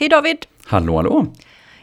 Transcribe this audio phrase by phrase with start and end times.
[0.00, 0.46] Hej David!
[0.64, 1.26] Hallå, hallå!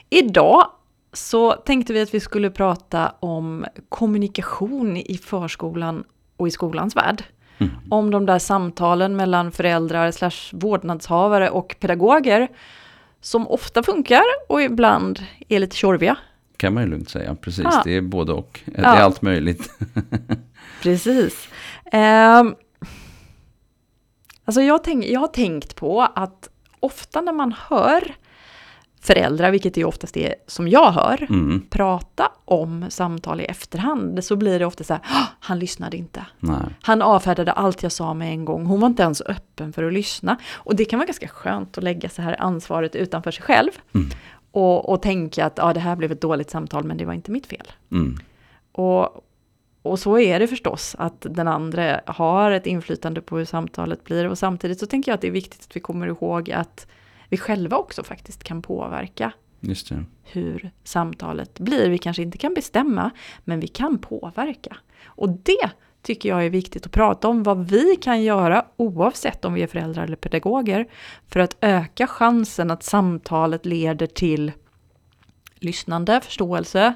[0.10, 0.68] Idag
[1.14, 6.04] så tänkte vi att vi skulle prata om kommunikation i förskolan
[6.38, 7.24] och i skolans värld.
[7.58, 7.74] Mm.
[7.90, 12.48] Om de där samtalen mellan föräldrar slash vårdnadshavare och pedagoger
[13.22, 16.18] som ofta funkar och ibland är lite tjorviga.
[16.58, 17.66] Kan man ju lugnt säga, precis.
[17.72, 17.82] Ja.
[17.84, 18.60] Det är både och.
[18.66, 19.04] Det är ja.
[19.04, 19.70] allt möjligt.
[20.82, 21.50] precis.
[21.92, 22.44] Eh,
[24.46, 26.50] alltså jag, tänk, jag har tänkt på att
[26.86, 28.16] ofta när man hör
[29.02, 31.66] föräldrar, vilket det oftast är som jag hör, mm.
[31.70, 35.02] prata om samtal i efterhand, så blir det ofta så här,
[35.40, 36.26] han lyssnade inte.
[36.40, 36.58] Nej.
[36.82, 39.94] Han avfärdade allt jag sa med en gång, hon var inte ens öppen för att
[39.94, 40.38] lyssna.
[40.54, 43.72] Och det kan vara ganska skönt att lägga så här ansvaret utanför sig själv.
[43.94, 44.10] Mm.
[44.52, 47.32] Och, och tänka att ja, det här blev ett dåligt samtal, men det var inte
[47.32, 47.68] mitt fel.
[47.92, 48.18] Mm.
[48.72, 49.25] Och,
[49.86, 54.30] och så är det förstås, att den andra har ett inflytande på hur samtalet blir.
[54.30, 56.88] Och samtidigt så tänker jag att det är viktigt att vi kommer ihåg att
[57.30, 59.32] vi själva också faktiskt kan påverka
[60.24, 61.90] hur samtalet blir.
[61.90, 63.12] Vi kanske inte kan bestämma,
[63.44, 64.78] men vi kan påverka.
[65.06, 65.70] Och det
[66.02, 69.68] tycker jag är viktigt att prata om, vad vi kan göra oavsett om vi är
[69.68, 70.88] föräldrar eller pedagoger,
[71.28, 74.52] för att öka chansen att samtalet leder till
[75.60, 76.94] lyssnande, förståelse,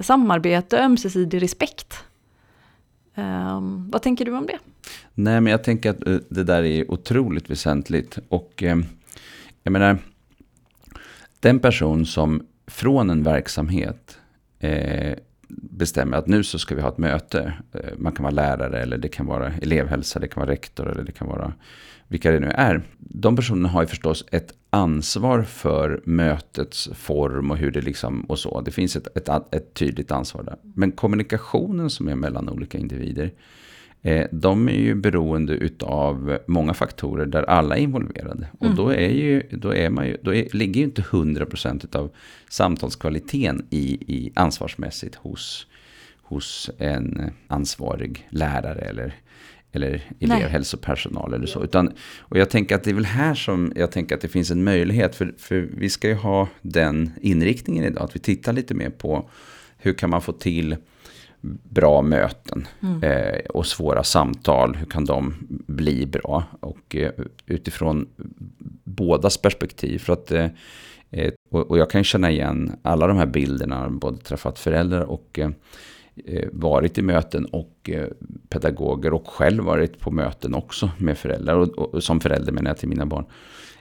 [0.00, 1.94] samarbete, ömsesidig respekt.
[3.14, 4.58] Um, vad tänker du om det?
[5.14, 8.18] Nej, men jag tänker att eh, det där är otroligt väsentligt.
[8.28, 8.78] Och eh,
[9.62, 9.98] jag menar,
[11.40, 14.18] den person som från en verksamhet
[14.58, 15.14] eh,
[15.48, 17.52] bestämmer att nu så ska vi ha ett möte.
[17.72, 21.02] Eh, man kan vara lärare eller det kan vara elevhälsa, det kan vara rektor eller
[21.02, 21.52] det kan vara
[22.10, 22.82] vilka det nu är.
[22.98, 28.38] De personerna har ju förstås ett ansvar för mötets form och hur det liksom och
[28.38, 28.60] så.
[28.60, 30.56] Det finns ett, ett, ett tydligt ansvar där.
[30.62, 33.32] Men kommunikationen som är mellan olika individer
[34.02, 38.48] Eh, de är ju beroende utav många faktorer där alla är involverade.
[38.58, 38.76] Och mm.
[38.76, 42.10] då, är ju, då, är man ju, då är, ligger ju inte 100% av
[42.48, 45.66] samtalskvaliteten i, i ansvarsmässigt hos,
[46.22, 49.14] hos en ansvarig lärare eller,
[49.72, 51.64] eller elevhälsopersonal eller så.
[51.64, 54.50] Utan, och jag tänker att det är väl här som jag tänker att det finns
[54.50, 55.14] en möjlighet.
[55.14, 58.04] För, för vi ska ju ha den inriktningen idag.
[58.04, 59.30] Att vi tittar lite mer på
[59.78, 60.76] hur kan man få till
[61.62, 63.02] bra möten mm.
[63.02, 64.76] eh, och svåra samtal.
[64.76, 65.34] Hur kan de
[65.66, 66.44] bli bra?
[66.60, 67.12] Och eh,
[67.46, 68.08] utifrån
[68.84, 69.98] bådas perspektiv.
[69.98, 70.46] För att, eh,
[71.10, 73.90] eh och, och, jag kan känna igen alla de här bilderna.
[73.90, 75.50] Både träffat föräldrar och eh,
[76.52, 77.90] varit i möten och
[78.48, 79.12] pedagoger.
[79.12, 81.54] Och själv varit på möten också med föräldrar.
[81.54, 83.24] Och, och som förälder menar jag till mina barn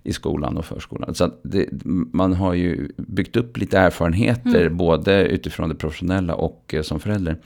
[0.03, 1.15] i skolan och förskolan.
[1.15, 1.67] Så det,
[2.13, 4.77] man har ju byggt upp lite erfarenheter mm.
[4.77, 7.37] både utifrån det professionella och eh, som förälder.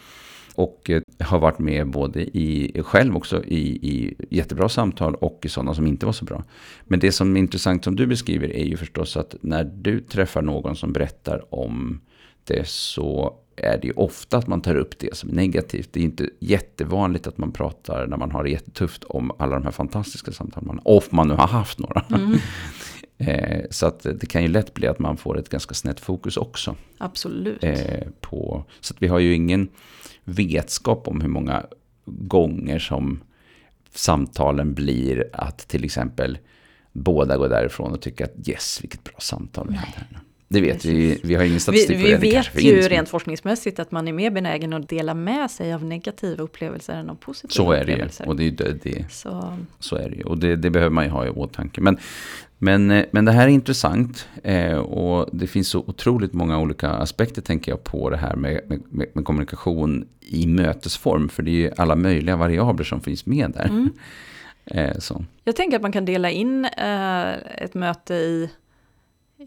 [0.55, 5.49] Och eh, har varit med både i, själv också i, i jättebra samtal och i
[5.49, 6.43] sådana som inte var så bra.
[6.83, 10.41] Men det som är intressant som du beskriver är ju förstås att när du träffar
[10.41, 12.01] någon som berättar om
[12.43, 15.89] det så är det ju ofta att man tar upp det som är negativt.
[15.91, 19.63] Det är inte jättevanligt att man pratar när man har det jättetufft om alla de
[19.63, 22.05] här fantastiska samtalen man Om man nu har haft några.
[22.09, 22.37] Mm.
[23.17, 26.37] eh, så att det kan ju lätt bli att man får ett ganska snett fokus
[26.37, 26.75] också.
[26.97, 27.63] Absolut.
[27.63, 29.69] Eh, på, så att vi har ju ingen
[30.23, 31.65] vetskap om hur många
[32.05, 33.23] gånger som
[33.93, 36.37] samtalen blir att till exempel
[36.91, 40.22] båda går därifrån och tycker att yes, vilket bra samtal vi hade här.
[40.53, 40.91] Det vet Precis.
[40.91, 42.17] vi, vi har ingen statistik vi, på det.
[42.17, 45.85] Vi vet ju rent forskningsmässigt att man är mer benägen att dela med sig av
[45.85, 48.23] negativa upplevelser än av positiva så är upplevelser.
[48.23, 49.57] Det, och det, det, det, så.
[49.79, 50.23] så är det ju.
[50.23, 51.81] Och det, det behöver man ju ha i åtanke.
[51.81, 51.97] Men,
[52.57, 54.27] men, eh, men det här är intressant.
[54.43, 58.61] Eh, och det finns så otroligt många olika aspekter tänker jag på det här med,
[58.89, 61.29] med, med kommunikation i mötesform.
[61.29, 63.65] För det är ju alla möjliga variabler som finns med där.
[63.65, 63.89] Mm.
[64.65, 65.25] eh, så.
[65.43, 66.65] Jag tänker att man kan dela in
[67.57, 68.49] ett möte i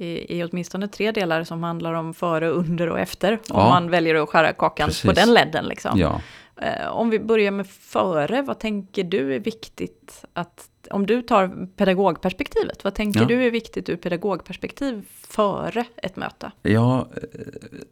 [0.00, 3.32] i, i åtminstone tre delar som handlar om före, under och efter.
[3.32, 3.68] Om ja.
[3.68, 5.02] man väljer att skära kakan Precis.
[5.02, 5.64] på den ledden.
[5.64, 5.98] Liksom.
[5.98, 6.20] Ja.
[6.60, 11.66] Eh, om vi börjar med före, vad tänker du är viktigt att om du tar
[11.76, 13.26] pedagogperspektivet, vad tänker ja.
[13.26, 16.50] du är viktigt ur pedagogperspektiv före ett möte?
[16.62, 17.20] Ja, eh,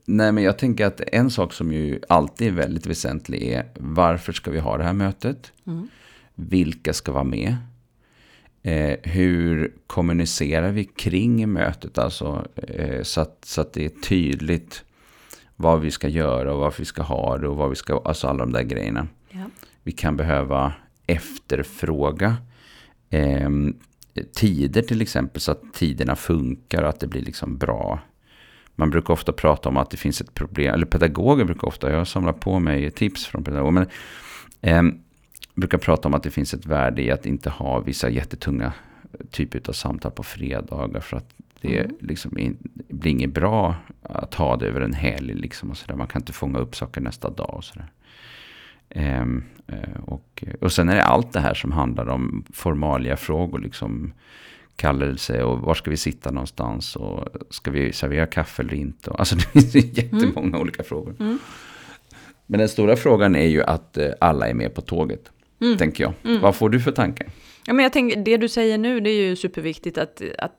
[0.05, 4.33] nej men jag tänker att en sak som ju alltid är väldigt väsentlig är varför
[4.33, 5.53] ska vi ha det här mötet?
[5.67, 5.89] Mm.
[6.35, 7.57] Vilka ska vara med?
[8.67, 11.99] Eh, hur kommunicerar vi kring mötet?
[11.99, 14.85] Alltså, eh, så, att, så att det är tydligt
[15.57, 18.27] vad vi ska göra och varför vi ska ha det och vad vi ska, alltså
[18.27, 19.09] alla de där grejerna.
[19.31, 19.45] Ja.
[19.83, 20.73] Vi kan behöva
[21.07, 22.37] efterfråga
[23.11, 23.51] eh,
[24.35, 27.99] tider till exempel så att tiderna funkar och att det blir liksom bra.
[28.75, 32.09] Man brukar ofta prata om att det finns ett problem, eller pedagoger brukar ofta, jag
[32.09, 33.87] samlar på mig tips från pedagoger, men
[34.61, 34.83] eh,
[35.55, 38.73] brukar prata om att det finns ett värde i att inte ha vissa jättetunga
[39.31, 41.01] typer av samtal på fredagar.
[41.01, 41.97] För att Det mm.
[42.01, 42.31] liksom,
[42.89, 45.35] blir inget bra att ha det över en helg.
[45.35, 45.97] Liksom, och så där.
[45.97, 47.55] Man kan inte fånga upp saker nästa dag.
[47.55, 47.89] Och så där.
[49.23, 49.45] Um,
[50.07, 53.59] och, och sen är det allt det här som handlar om formalia frågor.
[53.59, 54.13] Liksom,
[54.77, 59.11] kallelse och var ska vi sitta någonstans och ska vi servera kaffe eller inte.
[59.11, 60.61] Alltså det finns jättemånga mm.
[60.61, 61.17] olika frågor.
[61.21, 61.39] Mm.
[62.47, 65.31] Men den stora frågan är ju att eh, alla är med på tåget,
[65.67, 65.79] mm.
[65.79, 66.13] tänker jag.
[66.25, 66.41] Mm.
[66.41, 67.27] Vad får du för tankar?
[67.67, 70.53] Ja, men jag tänker, det du säger nu, det är ju superviktigt att, att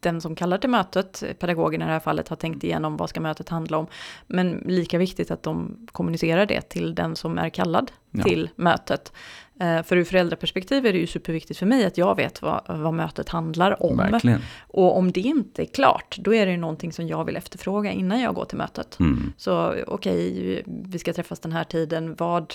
[0.00, 3.20] den som kallar till mötet, pedagogen i det här fallet, har tänkt igenom vad ska
[3.20, 3.86] mötet handla om.
[4.26, 8.24] Men lika viktigt att de kommunicerar det till den som är kallad ja.
[8.24, 9.12] till mötet.
[9.60, 12.94] Eh, för ur föräldraperspektiv är det ju superviktigt för mig att jag vet vad, vad
[12.94, 13.96] mötet handlar om.
[13.96, 14.40] Verkligen.
[14.58, 17.90] Och om det inte är klart, då är det ju någonting som jag vill efterfråga
[17.90, 18.98] innan jag går till mötet.
[19.00, 19.32] Mm.
[19.36, 22.54] Så okej, okay, vi ska träffas den här tiden, vad,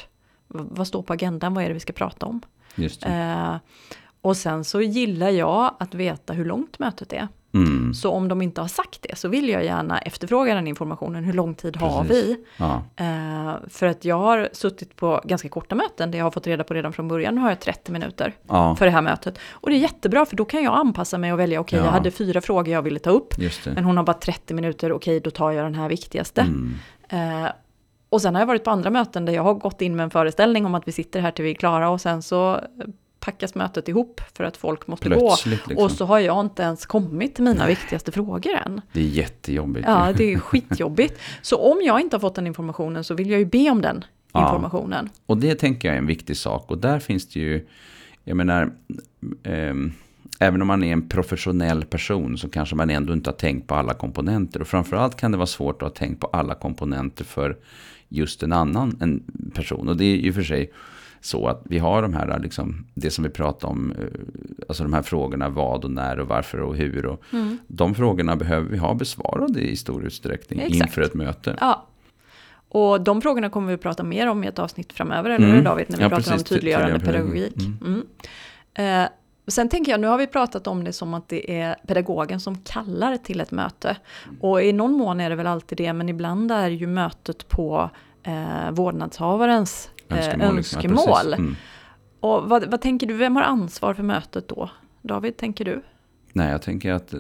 [0.54, 2.42] vad står på agendan, vad är det vi ska prata om?
[3.06, 3.56] Eh,
[4.22, 7.28] och sen så gillar jag att veta hur långt mötet är.
[7.54, 7.94] Mm.
[7.94, 11.24] Så om de inte har sagt det så vill jag gärna efterfråga den informationen.
[11.24, 11.90] Hur lång tid Precis.
[11.90, 12.38] har vi?
[12.58, 12.84] Ja.
[12.96, 16.64] Eh, för att jag har suttit på ganska korta möten där jag har fått reda
[16.64, 17.36] på redan från början.
[17.36, 18.76] Nu har jag 30 minuter ja.
[18.76, 19.40] för det här mötet.
[19.52, 21.60] Och det är jättebra för då kan jag anpassa mig och välja.
[21.60, 21.86] Okej, okay, ja.
[21.86, 23.34] jag hade fyra frågor jag ville ta upp.
[23.66, 24.92] Men hon har bara 30 minuter.
[24.92, 26.42] Okej, okay, då tar jag den här viktigaste.
[26.42, 26.76] Mm.
[27.10, 27.52] Eh,
[28.12, 30.10] och sen har jag varit på andra möten där jag har gått in med en
[30.10, 32.60] föreställning om att vi sitter här till vi är klara och sen så
[33.20, 35.70] packas mötet ihop för att folk måste Plötsligt, gå.
[35.70, 35.86] Liksom.
[35.86, 38.82] Och så har jag inte ens kommit till mina viktigaste frågor än.
[38.94, 39.88] Det är jättejobbigt.
[39.88, 41.20] Ja, det är skitjobbigt.
[41.42, 44.06] Så om jag inte har fått den informationen så vill jag ju be om den
[44.36, 45.10] informationen.
[45.14, 46.72] Ja, och det tänker jag är en viktig sak.
[46.72, 47.68] Och där finns det ju,
[48.24, 48.74] jag menar,
[49.44, 49.74] eh,
[50.40, 53.76] även om man är en professionell person så kanske man ändå inte har tänkt på
[53.76, 54.62] alla komponenter.
[54.62, 57.58] Och framförallt kan det vara svårt att ha tänkt på alla komponenter för
[58.12, 59.24] just en annan en
[59.56, 59.90] person.
[59.90, 60.72] Och det är ju för sig
[61.22, 64.06] så att vi har de här, liksom, det som vi pratar om, eh,
[64.68, 67.06] alltså de här frågorna vad och när och varför och hur.
[67.06, 67.58] Och mm.
[67.68, 70.76] De frågorna behöver vi ha besvarade i stor utsträckning Exakt.
[70.76, 71.58] inför ett möte.
[71.60, 71.88] Ja.
[72.70, 75.58] Och de frågorna kommer vi att prata mer om i ett avsnitt framöver, eller mm.
[75.58, 75.86] hur David?
[75.90, 77.58] När vi ja, pratar precis, om tydliggörande pedagogik.
[77.58, 78.04] Mm.
[78.76, 79.08] mm.
[79.52, 82.40] Eh, sen tänker jag, nu har vi pratat om det som att det är pedagogen
[82.40, 83.98] som kallar till ett möte.
[84.40, 87.90] Och i någon mån är det väl alltid det, men ibland är ju mötet på
[88.24, 90.58] eh, vårdnadshavarens önskemål.
[90.58, 90.98] önskemål.
[90.98, 91.34] Liksom.
[91.34, 91.56] Mm.
[92.20, 94.70] Och vad, vad, tänker du, vem har ansvar för mötet då?
[95.02, 95.82] David, tänker du?
[96.34, 97.20] Nej, jag tänker att eh,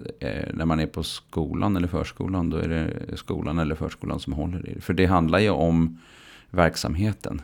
[0.53, 4.69] när man är på skolan eller förskolan, då är det skolan eller förskolan som håller
[4.69, 4.81] i det.
[4.81, 5.99] För det handlar ju om
[6.49, 7.41] verksamheten.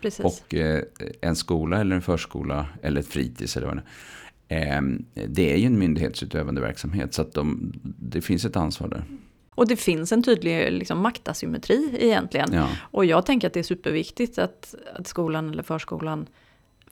[0.00, 0.24] Precis.
[0.24, 0.82] Och eh,
[1.20, 3.86] en skola eller en förskola eller ett fritids eller vad det är.
[4.50, 4.80] Eh,
[5.28, 9.04] det är ju en myndighetsutövande verksamhet, så att de, det finns ett ansvar där.
[9.54, 12.52] Och det finns en tydlig liksom, maktasymmetri egentligen.
[12.52, 12.68] Ja.
[12.80, 16.26] Och jag tänker att det är superviktigt att, att skolan eller förskolan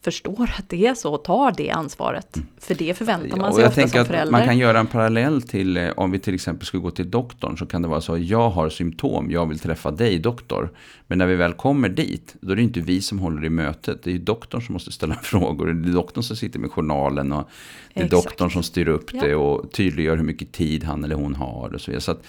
[0.02, 2.36] förstår att det är så och tar det ansvaret.
[2.36, 2.48] Mm.
[2.58, 4.32] För det förväntar man sig ja, ofta som förälder.
[4.32, 7.58] Man kan göra en parallell till eh, om vi till exempel skulle gå till doktorn
[7.58, 10.70] så kan det vara så jag har symptom, jag vill träffa dig doktor.
[11.06, 14.02] Men när vi väl kommer dit, då är det inte vi som håller i mötet.
[14.02, 15.66] Det är doktorn som måste ställa frågor.
[15.66, 17.48] Det är doktorn som sitter med journalen och
[17.94, 18.24] det är Exakt.
[18.24, 19.20] doktorn som styr upp ja.
[19.20, 21.74] det och tydliggör hur mycket tid han eller hon har.
[21.74, 22.00] Och så vidare.
[22.00, 22.24] så att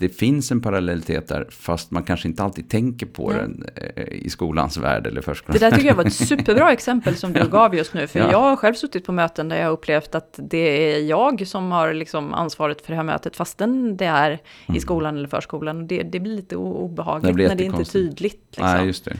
[0.00, 3.36] det finns en parallellitet där, fast man kanske inte alltid tänker på ja.
[3.36, 3.64] den
[3.96, 5.58] eh, i skolans värld eller förskolan.
[5.60, 8.30] Det där tycker jag var ett superbra exempel som du gav just nu, för ja.
[8.30, 11.72] jag har själv suttit på möten där jag har upplevt att det är jag som
[11.72, 14.76] har liksom ansvaret för det här mötet, fastän det är mm.
[14.76, 15.86] i skolan eller förskolan.
[15.86, 18.44] Det, det blir lite obehagligt det blir när det inte är tydligt.
[18.50, 18.66] Liksom.
[18.66, 19.16] Nej, just det.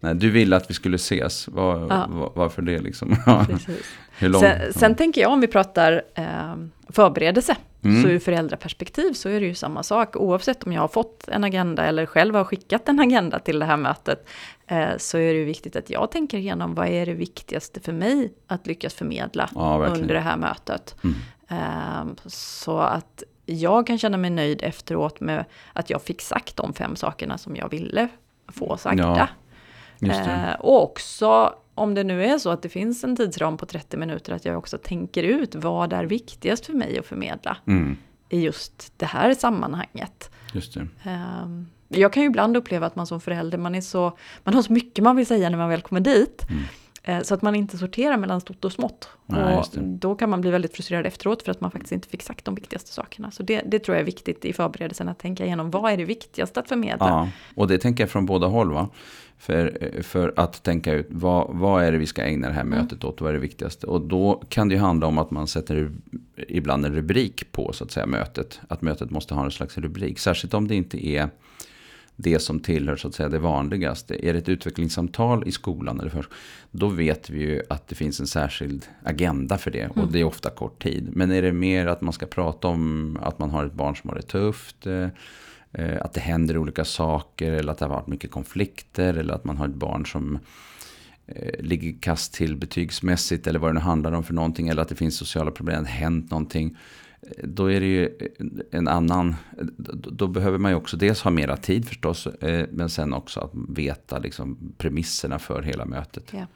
[0.00, 2.06] Nej, du ville att vi skulle ses, var, ja.
[2.10, 3.16] var, varför det liksom?
[4.40, 6.54] sen, sen tänker jag om vi pratar eh,
[6.88, 8.02] förberedelse, mm.
[8.02, 10.16] så ur föräldraperspektiv så är det ju samma sak.
[10.16, 13.64] Oavsett om jag har fått en agenda eller själv har skickat en agenda till det
[13.64, 14.28] här mötet,
[14.66, 17.92] eh, så är det ju viktigt att jag tänker igenom vad är det viktigaste för
[17.92, 20.96] mig att lyckas förmedla ja, under det här mötet.
[21.04, 21.16] Mm.
[21.48, 26.72] Eh, så att jag kan känna mig nöjd efteråt med att jag fick sagt de
[26.74, 28.08] fem sakerna som jag ville
[28.48, 29.02] få sagda.
[29.02, 29.28] Ja.
[30.02, 33.96] Eh, och också om det nu är så att det finns en tidsram på 30
[33.96, 37.96] minuter, att jag också tänker ut vad är viktigast för mig att förmedla mm.
[38.28, 40.30] i just det här sammanhanget.
[40.52, 40.88] Just det.
[41.04, 41.48] Eh,
[41.88, 44.72] jag kan ju ibland uppleva att man som förälder, man, är så, man har så
[44.72, 46.46] mycket man vill säga när man väl kommer dit.
[46.50, 46.62] Mm.
[47.08, 49.08] Eh, så att man inte sorterar mellan stort och smått.
[49.26, 52.22] Nej, och då kan man bli väldigt frustrerad efteråt för att man faktiskt inte fick
[52.22, 53.30] sagt de viktigaste sakerna.
[53.30, 55.70] Så det, det tror jag är viktigt i förberedelsen att tänka igenom.
[55.70, 57.08] Vad är det viktigaste att förmedla?
[57.08, 58.72] Ja, och det tänker jag från båda håll.
[58.72, 58.88] Va?
[59.38, 62.78] För, för att tänka ut vad, vad är det vi ska ägna det här mm.
[62.78, 63.86] mötet åt, vad är det viktigaste.
[63.86, 65.92] Och då kan det ju handla om att man sätter
[66.48, 68.60] ibland en rubrik på så att säga mötet.
[68.68, 70.18] Att mötet måste ha en slags rubrik.
[70.18, 71.30] Särskilt om det inte är
[72.20, 74.26] det som tillhör så att säga det vanligaste.
[74.26, 76.30] Är det ett utvecklingssamtal i skolan eller först,
[76.70, 79.80] då vet vi ju att det finns en särskild agenda för det.
[79.80, 80.04] Mm.
[80.04, 81.10] Och det är ofta kort tid.
[81.12, 84.10] Men är det mer att man ska prata om att man har ett barn som
[84.10, 84.86] har det tufft.
[84.86, 85.08] Eh,
[85.72, 89.14] eh, att det händer olika saker eller att det har varit mycket konflikter.
[89.14, 90.38] Eller att man har ett barn som
[91.26, 93.46] eh, ligger kast till betygsmässigt.
[93.46, 94.68] Eller vad det nu handlar om för någonting.
[94.68, 96.76] Eller att det finns sociala problem, det har hänt någonting
[97.44, 98.10] då är det ju
[98.70, 99.34] en annan,
[100.12, 103.52] då behöver man ju också dels ha mera tid förstås, eh, men sen också att
[103.68, 106.24] veta liksom premisserna för hela mötet.
[106.30, 106.46] Ja.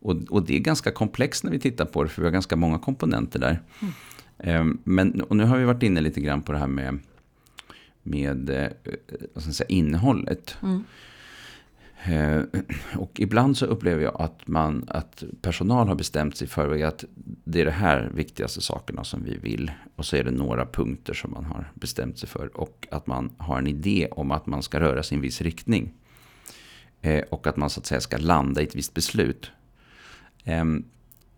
[0.00, 2.56] Och, och, det är ganska komplext när vi tittar på det, för vi har ganska
[2.56, 3.60] många komponenter där.
[3.80, 3.94] Mm.
[4.38, 6.98] Ehm, men, och nu har vi varit inne lite grann på det här med,
[8.02, 8.68] med eh,
[9.34, 10.56] vad ska jag säga, innehållet.
[10.62, 10.84] Mm.
[12.04, 12.42] Eh,
[12.96, 17.04] och ibland så upplever jag att, man, att personal har bestämt sig för att
[17.44, 19.72] det är de här viktigaste sakerna som vi vill.
[19.96, 22.56] Och så är det några punkter som man har bestämt sig för.
[22.56, 25.40] Och att man har en idé om att man ska röra sig i en viss
[25.40, 25.92] riktning.
[27.00, 29.50] Eh, och att man så att säga ska landa i ett visst beslut.
[30.44, 30.84] Ehm,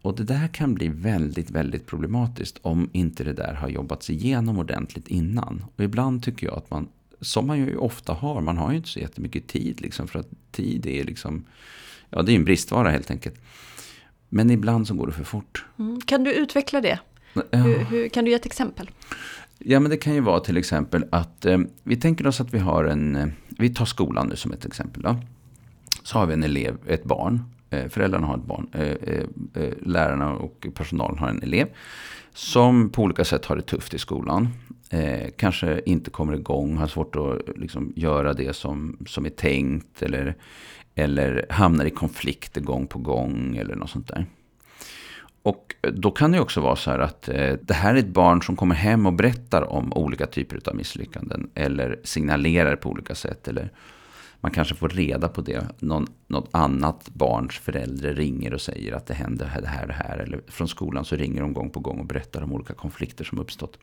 [0.03, 4.59] och det där kan bli väldigt, väldigt problematiskt om inte det där har jobbats igenom
[4.59, 5.65] ordentligt innan.
[5.77, 6.89] Och ibland tycker jag att man
[7.21, 8.41] som man ju ofta har.
[8.41, 11.45] Man har ju inte så jättemycket tid liksom, för att tid är liksom,
[12.11, 13.35] ja det är en bristvara helt enkelt.
[14.29, 15.65] Men ibland så går det för fort.
[15.79, 16.01] Mm.
[16.01, 16.99] Kan du utveckla det?
[17.33, 17.59] Ja.
[17.59, 18.91] Hur, hur, kan du ge ett exempel?
[19.59, 22.59] Ja men det kan ju vara till exempel att eh, vi tänker oss att vi
[22.59, 25.03] har en, eh, vi tar skolan nu som ett exempel.
[25.03, 25.17] Då.
[26.03, 30.33] Så har vi en elev, ett barn, eh, föräldrarna har ett barn, eh, eh, lärarna
[30.33, 31.67] och personalen har en elev.
[32.33, 34.49] Som på olika sätt har det tufft i skolan
[34.95, 40.03] eh, kanske inte kommer igång, har svårt att liksom, göra det som, som är tänkt.
[40.03, 40.35] Eller,
[40.95, 44.27] eller hamnar i konflikter gång på gång eller något sånt där.
[45.43, 48.43] Och då kan det också vara så här att eh, det här är ett barn
[48.43, 51.51] som kommer hem och berättar om olika typer av misslyckanden.
[51.55, 53.49] Eller signalerar på olika sätt.
[53.49, 53.71] Eller
[54.41, 55.67] man kanske får reda på det.
[55.79, 59.95] Någon, något annat barns förälder ringer och säger att det händer det här och det
[59.95, 60.19] här.
[60.19, 63.39] Eller från skolan så ringer de gång på gång och berättar om olika konflikter som
[63.39, 63.79] uppstått.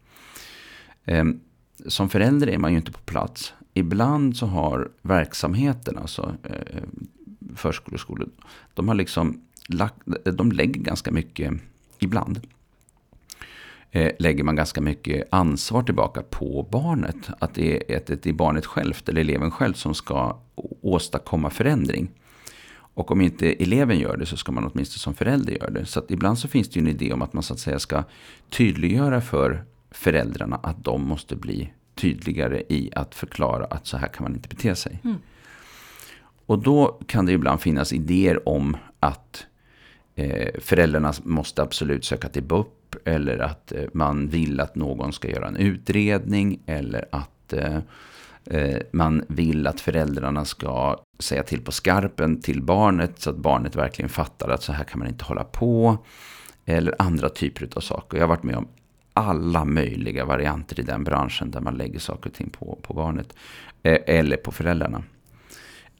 [1.05, 1.39] Ehm,
[1.87, 3.53] som förälder är man ju inte på plats.
[3.73, 6.83] Ibland så har verksamheten, alltså eh,
[7.55, 8.29] förskolor och skolor,
[8.73, 11.53] de har liksom lagt, de lägger ganska mycket,
[11.99, 12.47] ibland,
[13.91, 17.29] eh, lägger man ganska mycket ansvar tillbaka på barnet.
[17.39, 20.37] Att det är, ett, det är barnet självt eller eleven själv som ska
[20.81, 22.11] åstadkomma förändring.
[22.93, 25.85] Och om inte eleven gör det så ska man åtminstone som förälder göra det.
[25.85, 27.79] Så att ibland så finns det ju en idé om att man så att säga
[27.79, 28.03] ska
[28.49, 34.23] tydliggöra för föräldrarna att de måste bli tydligare i att förklara att så här kan
[34.23, 34.99] man inte bete sig.
[35.03, 35.17] Mm.
[36.45, 39.45] Och då kan det ibland finnas idéer om att
[40.15, 45.29] eh, föräldrarna måste absolut söka till BUP eller att eh, man vill att någon ska
[45.29, 47.77] göra en utredning eller att eh,
[48.45, 53.75] eh, man vill att föräldrarna ska säga till på skarpen till barnet så att barnet
[53.75, 55.97] verkligen fattar att så här kan man inte hålla på.
[56.65, 58.17] Eller andra typer av saker.
[58.17, 58.67] Jag har varit med om
[59.13, 63.33] alla möjliga varianter i den branschen där man lägger saker och ting på, på barnet.
[63.83, 65.03] Eh, eller på föräldrarna.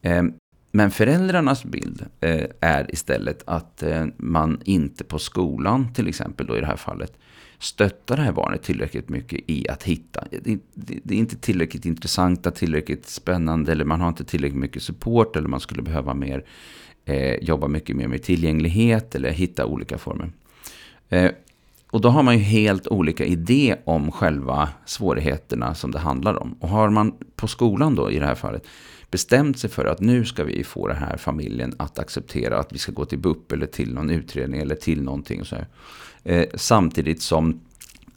[0.02, 0.24] Eh,
[0.72, 6.58] men föräldrarnas bild eh, är istället att eh, man inte på skolan, till exempel då
[6.58, 7.18] i det här fallet,
[7.60, 10.24] stöttar det här barnet tillräckligt mycket i att hitta.
[10.32, 14.84] Det, det, det är inte tillräckligt intressanta, tillräckligt spännande eller man har inte tillräckligt mycket
[14.84, 16.46] support eller man skulle behöva mer,
[17.06, 20.32] eh, jobba mycket mer med tillgänglighet eller hitta olika former.
[21.10, 21.32] Eh,
[21.92, 26.54] och då har man ju helt olika idé om själva svårigheterna som det handlar om.
[26.60, 28.68] Och har man på skolan då i det här fallet
[29.12, 32.78] bestämt sig för att nu ska vi få den här familjen att acceptera att vi
[32.78, 35.46] ska gå till BUP eller till någon utredning eller till någonting.
[35.46, 35.56] Så
[36.24, 37.62] eh, samtidigt som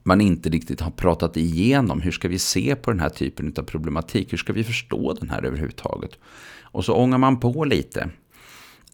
[0.03, 3.63] man inte riktigt har pratat igenom hur ska vi se på den här typen av
[3.63, 4.33] problematik.
[4.33, 6.19] Hur ska vi förstå den här överhuvudtaget.
[6.63, 8.11] Och så ångar man på lite.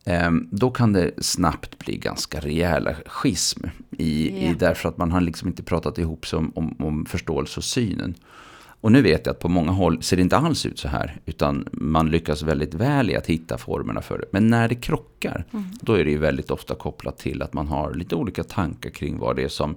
[0.04, 3.64] Ehm, då kan det snabbt bli ganska rejäla schism.
[3.90, 4.50] I, yeah.
[4.50, 7.64] i, därför att man har liksom inte pratat ihop sig om, om, om, förståelse och
[7.64, 8.14] synen.
[8.83, 11.21] Och nu vet jag att på många håll ser det inte alls ut så här.
[11.26, 14.25] Utan man lyckas väldigt väl i att hitta formerna för det.
[14.30, 15.64] Men när det krockar, mm.
[15.80, 19.19] då är det ju väldigt ofta kopplat till att man har lite olika tankar kring
[19.19, 19.76] vad det är som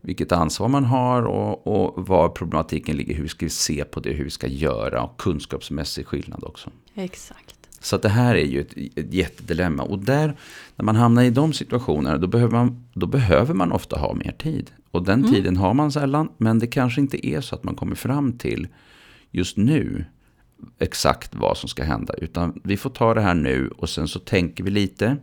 [0.00, 4.12] vilket ansvar man har och, och var problematiken ligger, hur vi ska se på det,
[4.12, 6.70] hur vi ska göra och kunskapsmässig skillnad också.
[6.94, 7.55] Exakt.
[7.86, 9.82] Så det här är ju ett, ett jättedilemma.
[9.82, 10.36] Och där,
[10.76, 14.32] när man hamnar i de situationerna, då behöver man, då behöver man ofta ha mer
[14.38, 14.70] tid.
[14.90, 15.34] Och den mm.
[15.34, 18.68] tiden har man sällan, men det kanske inte är så att man kommer fram till
[19.30, 20.04] just nu
[20.78, 22.14] exakt vad som ska hända.
[22.14, 25.16] Utan vi får ta det här nu och sen så tänker vi lite.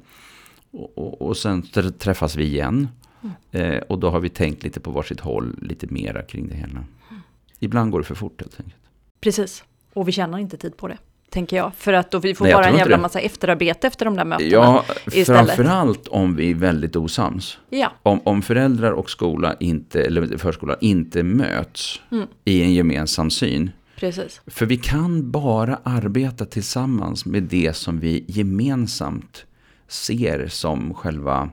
[0.71, 1.61] Och, och, och sen
[1.99, 2.87] träffas vi igen.
[3.21, 3.71] Mm.
[3.71, 6.71] Eh, och då har vi tänkt lite på varsitt håll, lite mera kring det hela.
[6.71, 7.21] Mm.
[7.59, 8.83] Ibland går det för fort helt enkelt.
[9.19, 9.63] Precis.
[9.93, 10.97] Och vi tjänar inte tid på det
[11.33, 11.71] tänker jag.
[11.77, 14.49] För att då vi får Nej, bara en jävla massa efterarbete efter de där mötena.
[14.49, 15.25] Ja, istället.
[15.55, 17.57] framförallt om vi är väldigt osams.
[17.69, 22.27] Ja, Om, om föräldrar och skola inte, eller förskola inte möts Mm.
[22.45, 23.71] i en gemensam syn.
[23.95, 24.41] precis.
[24.47, 29.45] För vi kan bara arbeta tillsammans med det som vi gemensamt
[29.87, 31.49] ser som själva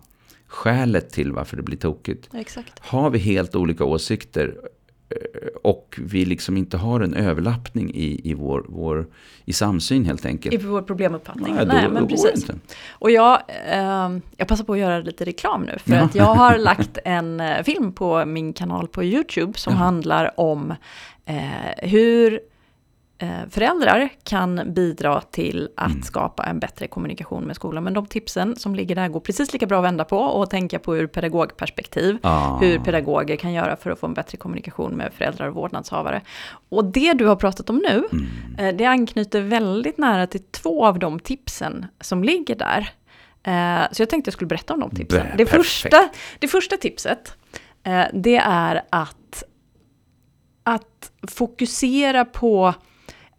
[0.47, 2.29] skälet till varför det blir tokigt.
[2.35, 2.73] Exakt.
[2.79, 4.55] Har vi helt olika åsikter
[5.63, 9.07] och vi liksom inte har en överlappning i, i vår, vår
[9.45, 10.55] i samsyn helt enkelt.
[10.55, 11.55] I vår problemuppfattning.
[11.55, 12.51] Nej, Nej, då, men går det precis.
[12.91, 15.79] Och jag, eh, jag passar på att göra lite reklam nu.
[15.79, 16.01] För Ja.
[16.01, 19.79] att jag har lagt en eh, film på min kanal på YouTube som Ja.
[19.79, 20.75] handlar om
[21.25, 21.37] eh,
[21.89, 22.39] hur eh,
[23.51, 26.03] föräldrar kan bidra till att Mm.
[26.03, 27.85] skapa en bättre kommunikation med skolan.
[27.85, 30.79] Men de tipsen som ligger där går precis lika bra att vända på och tänka
[30.79, 32.19] på ur pedagogperspektiv.
[32.23, 32.59] Ah.
[32.59, 36.23] Hur pedagoger kan göra för att få en bättre kommunikation med föräldrar och vårdnadshavare.
[36.69, 38.27] Och det du har pratat om nu, Mm.
[38.59, 42.91] Eh, Det anknyter väldigt nära till två av de tipsen som ligger där.
[43.43, 45.27] Eh, Så jag tänkte jag skulle berätta om de tipsen.
[45.37, 45.51] Det perfekt.
[45.67, 46.09] första,
[46.39, 47.37] det första tipset,
[47.83, 49.43] eh, det är att,
[50.63, 52.75] att fokusera på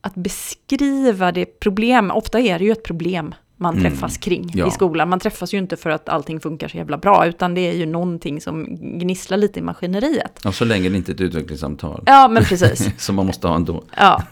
[0.01, 4.67] att beskriva det problem, ofta är det ju ett problem man Mm, träffas kring ja.
[4.67, 5.09] i skolan.
[5.09, 7.85] Man träffas ju inte för att allting funkar så jävla bra, utan det är ju
[7.85, 8.65] någonting som
[8.99, 10.45] gnisslar lite i maskineriet.
[10.45, 12.03] Och så länge det inte är ett utvecklingssamtal.
[12.05, 12.89] Ja, men precis.
[13.05, 13.83] Som man måste ha ändå.
[13.97, 14.23] Ja,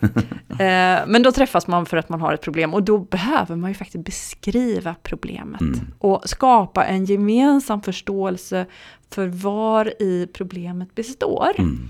[0.50, 3.70] eh, men då träffas man för att man har ett problem och då behöver man
[3.70, 5.80] ju faktiskt beskriva problemet Mm.
[6.00, 8.66] och skapa en gemensam förståelse
[9.12, 11.50] för var i problemet består.
[11.58, 11.90] Mm.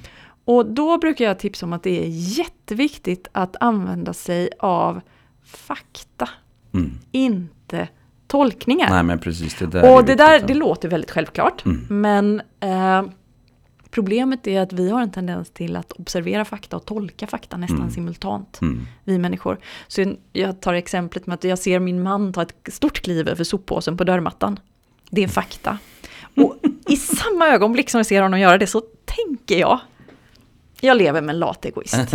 [0.50, 5.02] Och då brukar jag tipsa om att det är jätteviktigt att använda sig av
[5.46, 6.30] fakta,
[6.74, 6.92] Mm.
[7.12, 7.88] inte
[8.28, 8.90] tolkningar.
[8.90, 11.66] Nej men precis, det där Och det där, det låter väldigt självklart.
[11.66, 11.86] Mm.
[11.90, 13.04] Men eh,
[13.92, 17.80] problemet är att vi har en tendens till att observera fakta och tolka fakta nästan
[17.80, 17.92] Mm.
[17.92, 18.60] simultant.
[18.62, 18.88] Mm.
[19.04, 19.58] Vi människor.
[19.88, 23.28] Så jag- jag tar exemplet med att jag ser min man ta ett stort kliv
[23.30, 24.60] över soppåsen på dörrmattan.
[25.10, 25.78] Det är fakta.
[26.36, 26.56] Och
[26.88, 29.80] i samma ögonblick som jag ser honom göra det så tänker jag,
[30.82, 32.12] jag lever med en lat egoist.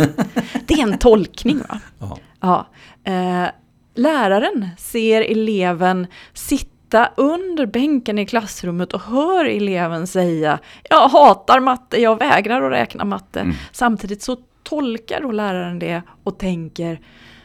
[0.65, 1.79] Det är en tolkning va?
[1.99, 2.17] Ja.
[2.39, 2.67] Ja.
[3.11, 3.49] Eh,
[3.95, 12.01] läraren ser eleven sitta under bänken i klassrummet och hör eleven säga Jag hatar matte,
[12.01, 13.39] jag vägrar att räkna matte.
[13.39, 13.55] Mm.
[13.71, 16.99] Samtidigt så tolkar då läraren det och tänker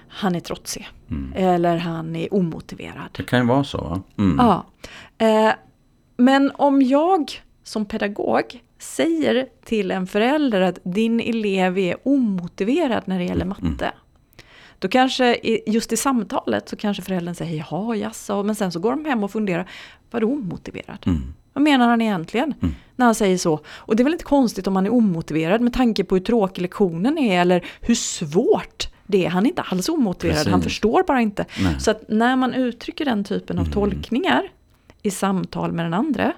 [0.08, 0.88] Han är trotsig.
[1.10, 1.32] Mm.
[1.36, 3.08] Eller han är omotiverad.
[3.12, 4.00] Det kan ju vara så.
[4.18, 4.36] Mm.
[4.38, 4.64] Ja.
[5.26, 5.52] Eh,
[6.16, 13.18] men om jag som pedagog säger till en förälder att din elev är omotiverad när
[13.18, 13.92] det gäller matte.
[14.78, 18.90] Då kanske just i samtalet så kanske föräldern säger jaha, jaså, men sen så går
[18.90, 19.68] de hem och funderar,
[20.10, 20.98] vadå omotiverad?
[21.06, 21.20] Mm.
[21.52, 22.74] Vad menar han egentligen Mm.
[22.96, 23.60] när han säger så?
[23.68, 26.62] Och det är väl inte konstigt om han är omotiverad med tanke på hur tråkig
[26.62, 29.30] lektionen är eller hur svårt det är.
[29.30, 30.64] Han är inte alls omotiverad, han Precis.
[30.64, 31.44] förstår bara inte.
[31.62, 31.80] Nej.
[31.80, 33.72] Så att när man uttrycker den typen av Mm.
[33.72, 34.42] tolkningar
[35.02, 36.32] i samtal med den andra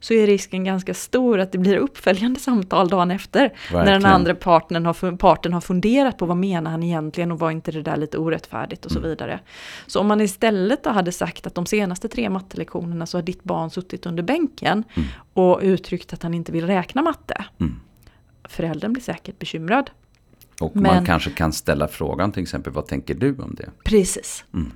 [0.00, 3.40] så är risken ganska stor att det blir uppföljande samtal dagen efter.
[3.40, 4.04] När den Verkligen.
[4.14, 7.82] andra parten har, parten har funderat på vad menar han egentligen och var inte det
[7.82, 9.10] där lite orättfärdigt och så Mm.
[9.10, 9.40] vidare.
[9.86, 13.44] Så om man istället då hade sagt att de senaste tre mattelektionerna så har ditt
[13.44, 15.08] barn suttit under bänken Mm.
[15.32, 17.44] och uttryckt att han inte vill räkna matte.
[17.60, 17.74] Mm.
[18.48, 19.90] Föräldern blir säkert bekymrad.
[20.60, 23.68] Och man Men- kanske kan ställa frågan till exempel, vad tänker du om det?
[23.84, 24.44] Precis.
[24.54, 24.72] Mm.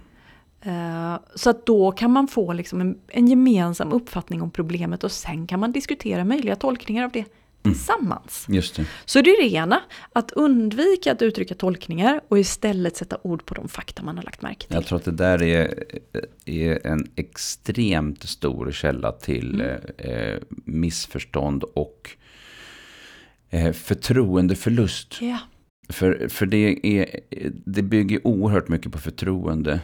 [0.63, 5.13] Eh, Så att då kan man få liksom en, en gemensam uppfattning om problemet och
[5.13, 7.25] sen kan man diskutera möjliga tolkningar av det
[7.63, 7.75] Mm.
[7.75, 8.47] tillsammans.
[8.49, 8.87] Just det.
[9.05, 9.81] Så det är det ena,
[10.13, 14.43] att undvika att uttrycka tolkningar och istället sätta ord på de fakta man har lagt
[14.43, 14.75] märke till.
[14.75, 15.85] Jag tror att det där är,
[16.45, 19.81] är en extremt stor källa till Mm.
[19.99, 22.11] eh, missförstånd och
[23.51, 25.17] eh, förtroendeförlust.
[25.21, 25.39] Ja,
[25.89, 27.21] För, för det, är,
[27.67, 29.81] det bygger oerhört mycket på förtroende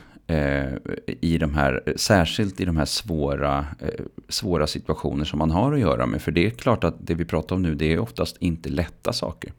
[1.20, 3.88] i de här, särskilt i de här svåra, eh,
[4.28, 6.22] svåra situationer som man har att göra med.
[6.22, 9.12] För det är klart att det vi pratar om nu, det är oftast inte lätta
[9.12, 9.52] saker.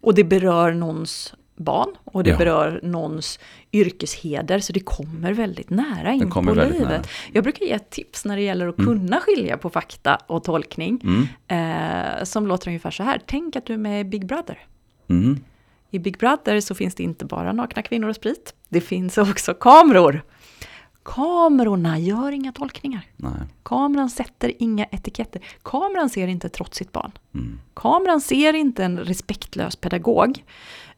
[0.00, 2.36] och det berör någons barn och det Ja.
[2.38, 3.38] berör någons
[3.72, 6.78] yrkesheder så det kommer väldigt nära in på livet.
[6.80, 7.02] nära.
[7.32, 8.86] Jag brukar ge ett tips när det gäller att Mm.
[8.98, 11.00] kunna skilja på fakta och tolkning.
[11.04, 11.26] Mm.
[12.18, 14.58] Eh, som låter ungefär så här, tänk att du är med i Big Brother.
[15.08, 15.38] Mm.
[15.90, 18.54] I Big Brother så finns det inte bara nakna kvinnor och sprit.
[18.68, 20.22] Det finns också kameror.
[21.02, 23.06] Kamerorna gör inga tolkningar.
[23.16, 23.32] Nej.
[23.62, 25.42] Kameran sätter inga etiketter.
[25.62, 27.12] Kameran ser inte ett trotsigt barn.
[27.34, 27.58] Mm.
[27.74, 30.44] Kameran ser inte en respektlös pedagog.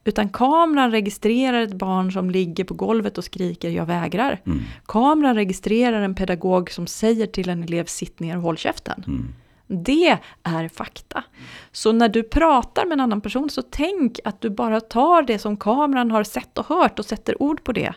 [0.03, 4.41] Utan kameran registrerar ett barn som ligger på golvet och skriker jag vägrar.
[4.45, 4.59] Mm.
[4.85, 9.03] Kameran registrerar en pedagog som säger till en elev sitt ner och håll käften.
[9.07, 9.33] Mm.
[9.71, 11.23] Det är fakta.
[11.71, 15.39] Så när du pratar med en annan person så tänk att du bara tar det
[15.39, 17.93] som kameran har sett och hört och sätter ord på det.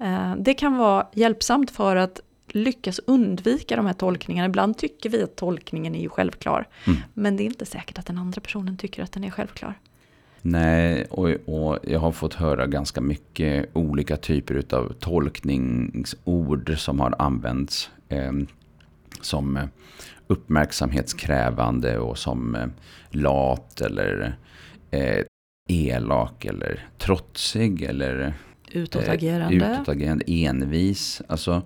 [0.00, 4.46] Eh, det kan vara hjälpsamt för att lyckas undvika de här tolkningarna.
[4.46, 6.68] Ibland tycker vi att tolkningen är ju självklar.
[6.86, 7.00] Mm.
[7.14, 9.78] Men det är inte säkert att den andra personen tycker att den är självklar.
[10.42, 17.14] Nej, och, och, jag har fått höra ganska mycket olika typer av tolkningsord som har
[17.18, 17.90] använts.
[18.08, 18.32] Eh,
[19.20, 19.58] som
[20.26, 22.66] uppmärksamhetskrävande och som eh,
[23.10, 24.36] lat eller
[24.90, 25.24] eh,
[25.68, 28.34] elak eller trotsig eller
[28.72, 29.66] utåtagerande.
[29.66, 31.22] Eh, utåtagerande, envis.
[31.26, 31.62] Alltså,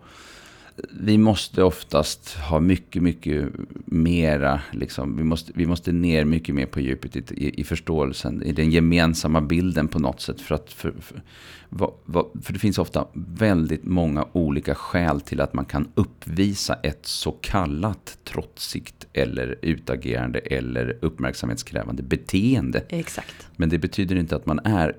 [0.90, 3.48] vi måste oftast ha mycket, mycket
[3.84, 8.52] mera, liksom, vi, måste, vi måste ner mycket mer på djupet i, i förståelsen, i
[8.52, 10.40] den gemensamma bilden på något sätt.
[10.40, 11.22] För, att, för, för,
[11.70, 17.06] för, för det finns ofta väldigt många olika skäl till att man kan uppvisa ett
[17.06, 22.82] så kallat trotsigt eller utagerande eller uppmärksamhetskrävande beteende.
[22.88, 23.48] Exakt.
[23.56, 24.96] Men det betyder inte att man är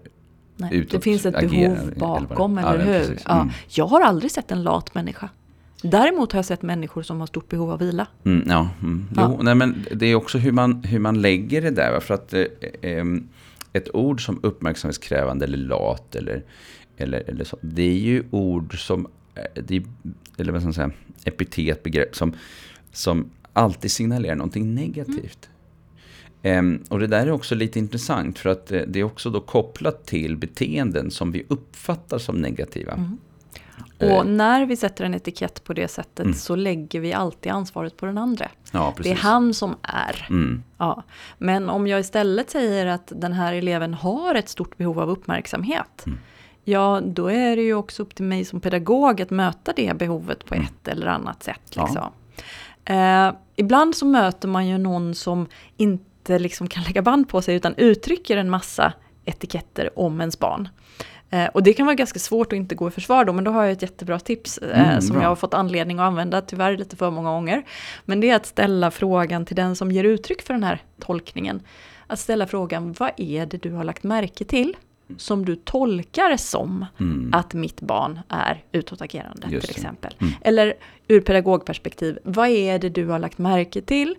[0.60, 3.06] Nej, det finns ett behov bakom, eller, eller hur?
[3.06, 3.18] Mm.
[3.26, 5.30] Ja, jag har aldrig sett en lat människa.
[5.82, 8.08] Däremot har jag sett människor som har stort behov av vila.
[8.24, 9.08] Mm, ja, mm.
[9.10, 9.40] Jo, ja.
[9.42, 12.00] Nej, men det är också hur man, hur man lägger det där.
[12.00, 12.46] För att eh,
[12.82, 13.06] eh,
[13.74, 16.44] ett ord som uppmärksamhetskrävande eller lat eller,
[16.98, 17.58] eller, eller så.
[17.62, 19.42] Det är ju ord som, eh,
[19.76, 19.84] är,
[20.38, 20.92] eller vad ska man säga,
[21.24, 22.34] epitet, begrepp som,
[22.92, 25.50] som alltid signalerar någonting negativt.
[26.44, 26.84] Mm.
[26.90, 30.06] och det där är också lite intressant för att eh, det är också då kopplat
[30.06, 32.94] till beteenden som vi uppfattar som negativa.
[32.94, 33.18] Mm.
[34.00, 34.24] Och eh.
[34.24, 36.34] när vi sätter en etikett på det sättet mm.
[36.34, 38.50] så lägger vi alltid ansvaret på den andra.
[38.72, 40.28] Ja, det är han som är.
[40.30, 40.64] Mm.
[40.78, 41.04] Ja.
[41.38, 46.04] Men om jag istället säger att den här eleven har ett stort behov av uppmärksamhet.
[46.06, 46.20] Mm.
[46.64, 50.46] Ja, då är det ju också upp till mig som pedagog att möta det behovet
[50.46, 50.68] på mm.
[50.68, 51.76] ett eller annat sätt.
[51.76, 51.96] Liksom.
[51.96, 52.12] Ja.
[52.88, 57.56] Eh, ibland så möter man ju någon som inte liksom kan lägga band på sig
[57.56, 58.94] utan uttrycker en massa
[59.26, 60.70] etiketter om ens barn.
[61.30, 63.52] Eh, och det kan vara ganska svårt att inte gå i försvar då, men då
[63.52, 65.22] har jag ett jättebra tips eh, mm, som bra.
[65.22, 67.64] jag har fått anledning att använda, tyvärr lite för många gånger.
[68.06, 71.62] Men det är att ställa frågan till den som ger uttryck för den här tolkningen.
[72.08, 74.76] Att ställa frågan, vad är det du har lagt märke till?
[75.18, 77.34] som du tolkar som mm.
[77.34, 80.16] att mitt barn är utåtagerande Just till exempel.
[80.20, 80.34] Mm.
[80.42, 80.74] Eller
[81.08, 84.16] ur pedagogperspektiv, vad är det du har lagt märke till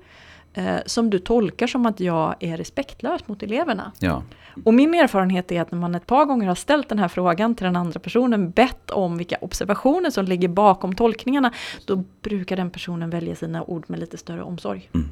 [0.55, 3.92] eh, som du tolkar som att jag är respektlös mot eleverna?
[3.99, 4.23] Ja.
[4.64, 7.55] Och min erfarenhet är att när man ett par gånger har ställt den här frågan
[7.55, 11.53] till den andra personen, bett om vilka observationer som ligger bakom tolkningarna,
[11.87, 14.90] då brukar den personen välja sina ord med lite större omsorg.
[14.94, 15.09] Mm.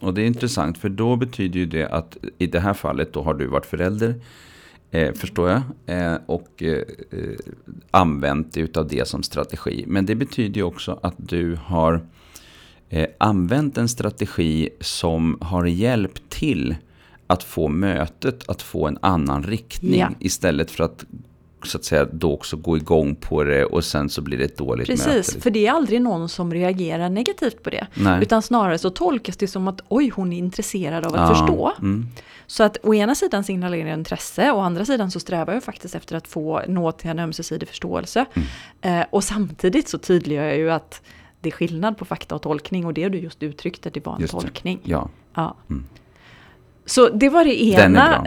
[0.00, 3.22] Och det är intressant, för då betyder ju det att i det här fallet då
[3.22, 4.14] har du varit förälder,
[4.90, 6.82] eh, förstår jag, eh, och eh,
[7.90, 9.84] använt dig utav det som strategi.
[9.86, 12.00] Men det betyder ju också att du har
[12.88, 16.76] eh, använt en strategi som har hjälpt till
[17.34, 20.10] att få mötet att få en annan riktning ja.
[20.18, 21.04] istället för att
[21.66, 24.56] så att säga då också gå igång på det och sen så blir det ett
[24.56, 25.18] dåligt Precis, möte.
[25.18, 27.86] Precis, för det är aldrig någon som reagerar negativt på det.
[27.94, 28.22] Nej.
[28.22, 31.34] Utan snarare så tolkas det som att oj, hon är intresserad av att ja.
[31.34, 31.72] förstå.
[31.78, 32.06] Mm.
[32.46, 35.64] Så att å ena sidan signalerar jag intresse, och å andra sidan så strävar jag
[35.64, 38.24] faktiskt efter att få nå till en ömsesidig förståelse.
[38.34, 39.00] Mm.
[39.00, 41.02] Eh, och samtidigt så tydliggör jag ju att
[41.40, 44.20] det är skillnad på fakta och tolkning och det du just uttryckte, det var en
[44.20, 44.80] just tolkning.
[44.84, 44.90] Det.
[44.90, 45.08] Ja.
[45.34, 45.56] ja.
[45.70, 45.84] Mm.
[46.86, 48.26] Så det var det ena.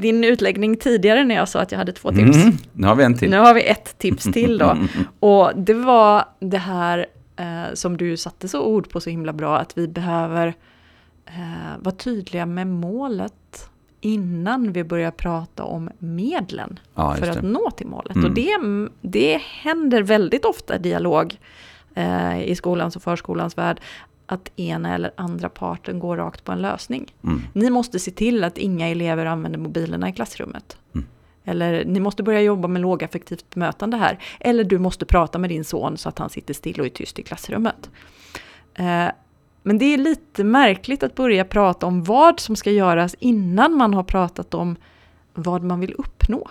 [0.00, 2.36] Din utläggning tidigare när jag sa att jag hade två tips.
[2.36, 3.30] Mm, nu har vi en till.
[3.30, 4.78] Nu har vi ett tips till då.
[5.20, 7.06] Och det var det här
[7.36, 10.54] eh, som du satte så ord på så himla bra, att vi behöver
[11.26, 13.68] eh, vara tydliga med målet
[14.00, 18.16] innan vi börjar prata om medlen ja, för att nå till målet.
[18.16, 18.30] Mm.
[18.30, 18.58] Och det,
[19.00, 21.38] det händer väldigt ofta i dialog
[21.94, 23.80] eh, i skolans och förskolans värld
[24.26, 27.14] att ena eller andra parten går rakt på en lösning.
[27.24, 27.42] Mm.
[27.52, 30.76] Ni måste se till att inga elever använder mobilerna i klassrummet.
[30.94, 31.06] Mm.
[31.44, 34.18] Eller ni måste börja jobba med lågaffektivt bemötande här.
[34.40, 37.18] Eller du måste prata med din son så att han sitter still och är tyst
[37.18, 37.90] i klassrummet.
[38.74, 39.08] Eh,
[39.62, 43.94] men det är lite märkligt att börja prata om vad som ska göras innan man
[43.94, 44.76] har pratat om
[45.34, 46.48] vad man vill uppnå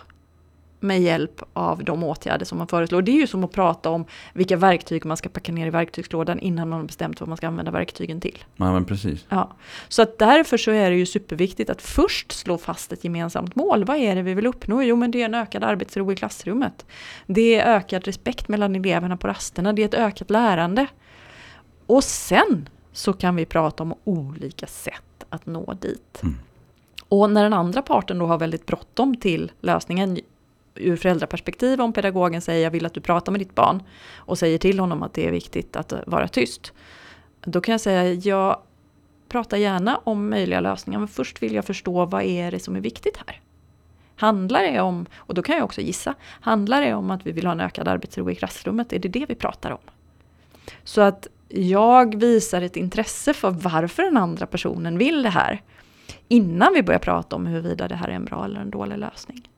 [0.84, 3.02] med hjälp av de åtgärder som man föreslår.
[3.02, 6.40] Det är ju som att prata om vilka verktyg man ska packa ner i verktygslådan
[6.40, 8.44] innan man har bestämt vad man ska använda verktygen till.
[8.56, 9.26] Ja, men precis.
[9.30, 9.56] Ja.
[9.88, 13.84] Så att därför så är det ju superviktigt att först slå fast ett gemensamt mål.
[13.84, 14.84] Vad är det vi vill uppnå?
[14.84, 16.86] Jo, men det är en ökad arbetsro i klassrummet.
[17.28, 19.74] Det är ökad respekt mellan eleverna på rasterna.
[19.74, 20.88] Det är ett ökat lärande.
[21.86, 26.20] Och sen så kan vi prata om olika sätt att nå dit.
[26.24, 26.36] Mm.
[27.10, 30.20] Och när den andra parten då har väldigt bråttom till lösningen,
[30.76, 33.84] ur föräldraperspektiv om pedagogen säger jag vill att du pratar med ditt barn
[34.16, 36.74] och säger till honom att det är viktigt att vara tyst.
[37.42, 38.60] Då kan jag säga, jag
[39.30, 42.82] pratar gärna om möjliga lösningar, men först vill jag förstå vad är det som är
[42.82, 43.42] viktigt här.
[44.16, 47.46] Handlar det om, och då kan jag också gissa, handlar det om att vi vill
[47.46, 48.94] ha en ökad arbetsro i klassrummet?
[48.94, 49.80] Är det det vi pratar om?
[50.84, 55.62] Så att jag visar ett intresse för varför den andra personen vill det här.
[56.28, 59.50] Innan vi börjar prata om huruvida det här är en bra eller en dålig lösning.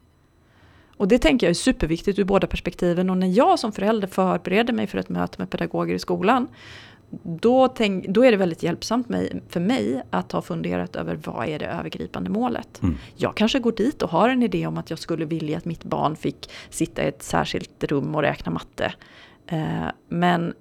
[0.97, 3.09] Och det tänker jag är superviktigt ur båda perspektiven.
[3.09, 6.47] Och när jag som förälder förbereder mig för ett möte med pedagoger i skolan,
[7.23, 11.47] då, tänk, då är det väldigt hjälpsamt mig, för mig att ha funderat över vad
[11.47, 12.83] är det övergripande målet.
[12.83, 12.95] Mm.
[13.15, 15.83] Jag kanske går dit och har en idé om att jag skulle vilja att mitt
[15.83, 18.93] barn fick sitta i ett särskilt rum och räkna matte.
[19.47, 20.53] Eh, men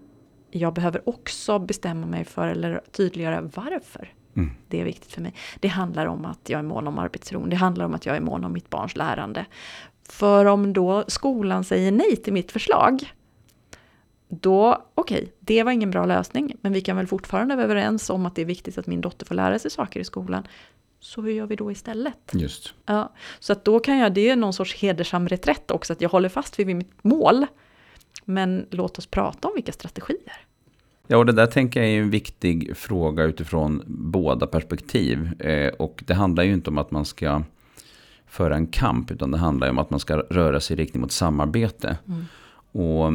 [0.50, 4.12] jag behöver också bestämma mig för eller tydliggöra varför.
[4.36, 4.50] Mm.
[4.68, 5.34] Det är viktigt för mig.
[5.60, 7.50] Det handlar om att jag är mån om arbetsron.
[7.50, 9.46] Det handlar om att jag är mån om mitt barns lärande.
[10.08, 13.12] För om då skolan säger nej till mitt förslag,
[14.28, 18.10] då, okej, okay, det var ingen bra lösning, men vi kan väl fortfarande vara överens
[18.10, 20.46] om att det är viktigt att min dotter får lära sig saker i skolan.
[21.00, 22.14] Så hur gör vi då istället?
[22.32, 22.74] Just.
[22.86, 26.08] Ja, så att då kan jag, det är någon sorts hedersam reträtt också, att jag
[26.08, 27.46] håller fast vid mitt mål.
[28.24, 30.46] Men låt oss prata om vilka strategier.
[31.06, 35.42] Ja, och det där tänker jag är en viktig fråga utifrån båda perspektiv.
[35.42, 37.42] Eh, och det handlar ju inte om att man ska
[38.34, 41.12] föra en kamp, utan det handlar om att man ska röra sig i riktning mot
[41.12, 41.98] samarbete.
[42.08, 42.24] Mm.
[42.72, 43.12] Och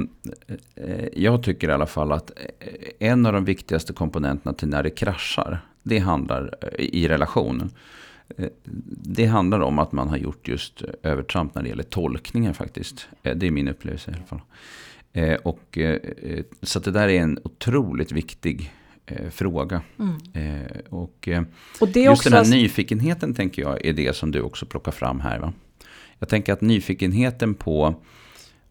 [0.75, 4.83] eh, jag tycker i alla fall att eh, en av de viktigaste komponenterna till när
[4.83, 7.71] det kraschar, det handlar eh, i relationen.
[9.03, 13.07] Det handlar om att man har gjort just övertramp när det gäller tolkningen faktiskt.
[13.21, 14.41] Det är min upplevelse i alla fall.
[15.43, 15.77] Och,
[16.61, 18.73] så det där är en otroligt viktig
[19.31, 19.81] fråga.
[19.99, 20.61] Mm.
[20.89, 21.29] Och,
[21.79, 25.19] och det just den här nyfikenheten tänker jag är det som du också plockar fram
[25.19, 25.39] här.
[25.39, 25.53] Va?
[26.19, 27.95] Jag tänker att nyfikenheten på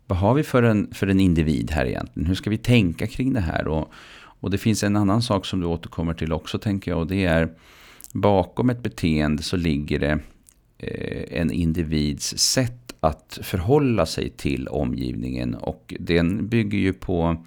[0.07, 2.27] vad har vi för en, för en individ här egentligen?
[2.27, 3.69] Hur ska vi tänka kring det här?
[3.69, 3.93] Och,
[4.41, 7.01] och det finns en annan sak som du återkommer till också tänker jag.
[7.01, 7.49] Och det är
[8.13, 10.19] bakom ett beteende så ligger det
[10.79, 15.55] eh, en individs sätt att förhålla sig till omgivningen.
[15.55, 17.45] Och den bygger ju på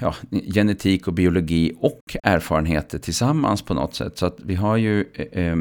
[0.00, 0.14] ja,
[0.54, 4.18] genetik och biologi och erfarenheter tillsammans på något sätt.
[4.18, 5.52] Så att vi har ju eh,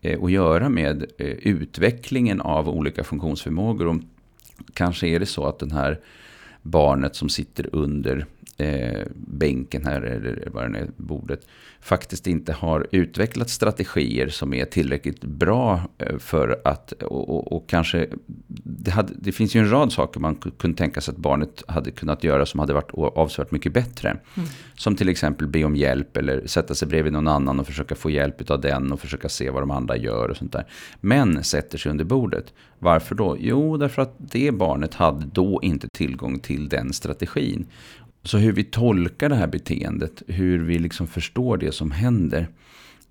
[0.00, 3.86] eh, att göra med eh, utvecklingen av olika funktionsförmågor.
[3.86, 3.96] Och
[4.74, 6.00] kanske är det så att den här
[6.62, 8.26] barnet som sitter under
[8.58, 11.46] eh, bänken här, eller vad det är, bordet,
[11.80, 17.68] faktiskt inte har utvecklat strategier som är tillräckligt bra eh, för att, och, och, och
[17.68, 18.06] kanske,
[18.64, 21.90] det, hade, det, finns ju en rad saker man kunde tänka sig att barnet hade
[21.90, 24.08] kunnat göra som hade varit avsevärt mycket bättre.
[24.08, 24.48] Mm.
[24.74, 28.10] Som till exempel be om hjälp eller sätta sig bredvid någon annan och försöka få
[28.10, 30.66] hjälp av den och försöka se vad de andra gör och sånt där.
[31.00, 32.52] Men sätter sig under bordet.
[32.78, 33.36] Varför då?
[33.40, 37.66] Jo, därför att det barnet hade då inte tillgång till den strategin.
[38.24, 42.48] Så hur vi tolkar det här beteendet, hur vi liksom förstår det som händer,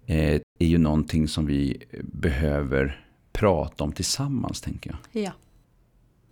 [0.05, 5.23] eh, är ju någonting som vi behöver prata om tillsammans, tänker jag.
[5.23, 5.31] Ja,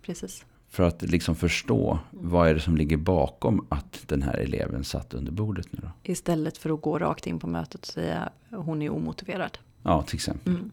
[0.02, 0.44] precis.
[0.68, 5.14] För att liksom förstå vad är det som ligger bakom att den här eleven satt
[5.14, 5.88] under bordet nu då.
[6.02, 9.58] Istället för att gå rakt in på mötet och säga hon är omotiverad.
[9.82, 10.52] Ja, till exempel.
[10.52, 10.70] Mm.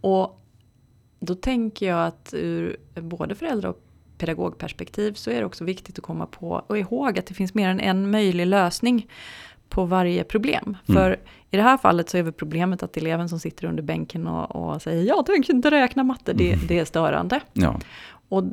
[0.00, 0.40] Och
[1.20, 3.80] då tänker jag att ur både föräldrar och
[4.20, 7.68] pedagogperspektiv så är det också viktigt att komma på och ihåg att det finns mer
[7.68, 9.06] än en möjlig lösning
[9.68, 10.76] på varje problem.
[10.88, 11.02] Mm.
[11.02, 11.16] För
[11.50, 14.56] i det här fallet så är väl problemet att eleven som sitter under bänken och,
[14.56, 16.66] och säger jag tänker inte räkna matte, det, mm.
[16.66, 17.40] det är störande.
[17.52, 17.80] Ja.
[18.28, 18.44] Och,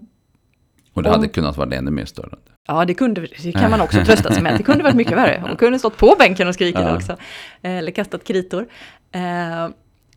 [0.94, 2.38] och det hade kunnat vara ännu mer störande.
[2.68, 4.58] Ja, det, kunde, det kan man också trösta sig med.
[4.58, 5.44] Det kunde varit mycket värre.
[5.48, 6.96] Hon kunde stått på bänken och skrikit ja.
[6.96, 7.18] också.
[7.62, 8.68] Eller kastat kritor.
[9.12, 9.70] Eh,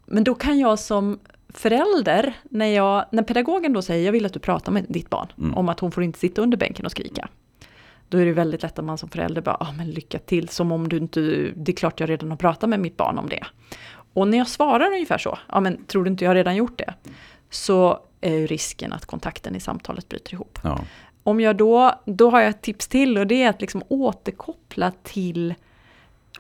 [0.07, 1.19] men då kan jag som
[1.55, 5.33] förälder, när, jag, när pedagogen då säger jag vill att du pratar med ditt barn
[5.39, 5.55] mm.
[5.55, 7.29] om att hon får inte sitta under bänken och skrika.
[8.09, 10.73] Då är det väldigt lätt att man som förälder bara, ah, men lycka till, som
[10.73, 11.21] om du inte,
[11.55, 13.47] det är klart jag redan har pratat med mitt barn om det.
[14.13, 16.95] Och när jag svarar ungefär så, ja men tror du inte jag redan gjort det?
[17.51, 20.59] Så är ju risken att kontakten i samtalet bryter ihop.
[20.65, 20.81] Ja.
[21.23, 24.93] Om jag då, då har jag ett tips till och det är att liksom återkoppla
[25.03, 25.55] till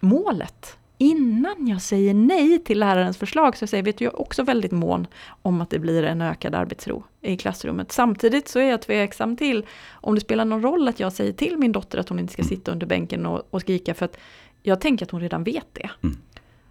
[0.00, 5.06] målet innan jag säger nej till lärarens förslag så säger vet jag också väldigt mån
[5.42, 7.92] om att det blir en ökad arbetsro i klassrummet.
[7.92, 11.58] Samtidigt så är jag tveksam till om det spelar någon roll att jag säger till
[11.58, 14.16] min dotter att hon inte ska sitta under bänken och, och skrika för att
[14.62, 15.90] jag tänker att hon redan vet det.
[16.02, 16.16] Mm.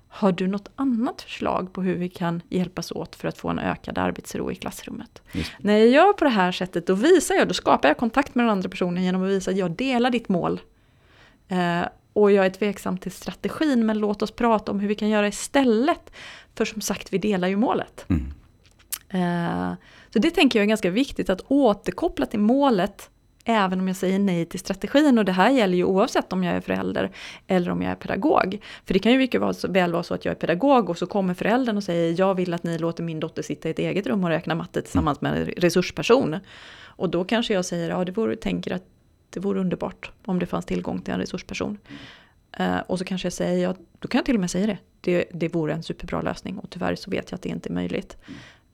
[0.07, 3.59] Har du något annat förslag på hur vi kan hjälpas åt för att få en
[3.59, 5.21] ökad arbetsro i klassrummet?
[5.31, 5.51] Just.
[5.59, 8.45] När jag gör på det här sättet då visar jag, då skapar jag kontakt med
[8.45, 10.61] den andra personen genom att visa att jag delar ditt mål.
[11.47, 11.81] Eh,
[12.13, 15.27] och jag är tveksam till strategin men låt oss prata om hur vi kan göra
[15.27, 16.11] istället.
[16.55, 18.05] För som sagt, vi delar ju målet.
[18.09, 18.33] Mm.
[19.13, 19.73] Uh,
[20.13, 23.09] så det tänker jag är ganska viktigt att återkoppla till målet
[23.45, 25.17] även om jag säger nej till strategin.
[25.17, 27.11] Och det här gäller ju oavsett om jag är förälder
[27.47, 28.59] eller om jag är pedagog.
[28.85, 31.33] För det kan ju mycket väl vara så att jag är pedagog och så kommer
[31.33, 34.23] föräldern och säger jag vill att ni låter min dotter sitta i ett eget rum
[34.23, 36.35] och räkna matte tillsammans med en resursperson.
[36.81, 38.83] Och då kanske jag säger, ja det vore, tänker att
[39.29, 41.77] det vore underbart om det fanns tillgång till en resursperson.
[42.59, 44.77] Uh, och så kanske jag säger, ja, då kan jag till och med säga det.
[45.01, 45.25] det.
[45.33, 48.17] Det vore en superbra lösning och tyvärr så vet jag att det inte är möjligt.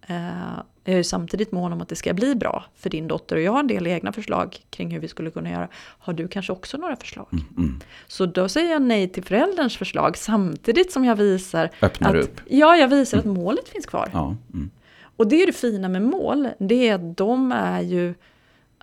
[0.09, 3.41] Uh, jag är samtidigt mån om att det ska bli bra för din dotter och
[3.41, 5.67] jag har en del egna förslag kring hur vi skulle kunna göra.
[5.75, 7.27] Har du kanske också några förslag?
[7.31, 7.79] Mm, mm.
[8.07, 12.41] Så då säger jag nej till förälderns förslag samtidigt som jag visar Öppnar att, upp.
[12.47, 13.31] Ja, jag visar mm.
[13.31, 14.09] att målet finns kvar.
[14.13, 14.69] Ja, mm.
[15.15, 18.13] och det är det fina med mål, det är att de är ju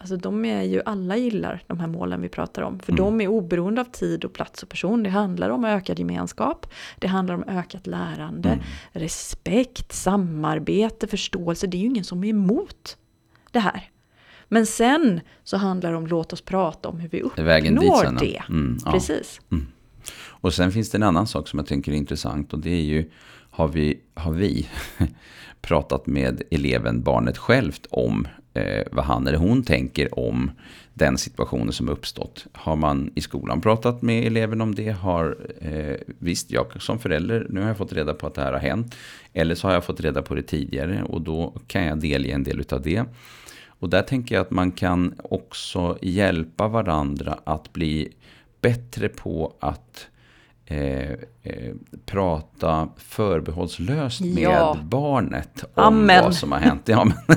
[0.02, 2.78] Alltså de är ju, alla gillar de här målen vi pratar om.
[2.78, 3.04] För mm.
[3.04, 5.02] de är oberoende av tid och plats och person.
[5.02, 6.66] Det handlar om ökad gemenskap.
[6.98, 8.48] Det handlar om ökat lärande.
[8.48, 8.64] Mm.
[8.92, 11.66] Respekt, samarbete, förståelse.
[11.66, 12.96] Det är ju ingen som är emot
[13.50, 13.90] det här.
[14.48, 18.42] Men sen så handlar det om låt oss prata om hur vi uppnår det.
[18.48, 18.92] Mm, ja.
[18.92, 19.40] Precis.
[19.50, 19.66] Mm.
[20.14, 22.52] Och sen finns det en annan sak som jag tänker är intressant.
[22.52, 23.10] Och det är ju,
[23.50, 24.68] har vi, har vi
[25.60, 30.50] pratat med eleven, barnet självt om eh, vad han eller hon tänker om
[30.94, 32.46] den situationen som uppstått.
[32.52, 34.90] Har man i skolan pratat med eleven om det?
[34.90, 38.52] Har, eh, visst, jag som förälder, nu har jag fått reda på att det här
[38.52, 38.94] har hänt.
[39.32, 42.44] Eller så har jag fått reda på det tidigare och då kan jag delge en
[42.44, 43.04] del av det.
[43.66, 48.12] Och där tänker jag att man kan också hjälpa varandra att bli
[48.60, 50.08] bättre på att
[50.66, 51.10] Eh,
[51.42, 51.74] eh,
[52.06, 54.74] prata förbehållslöst ja.
[54.74, 56.24] med barnet om Amen.
[56.24, 56.88] vad som har hänt.
[56.88, 57.16] Ja, men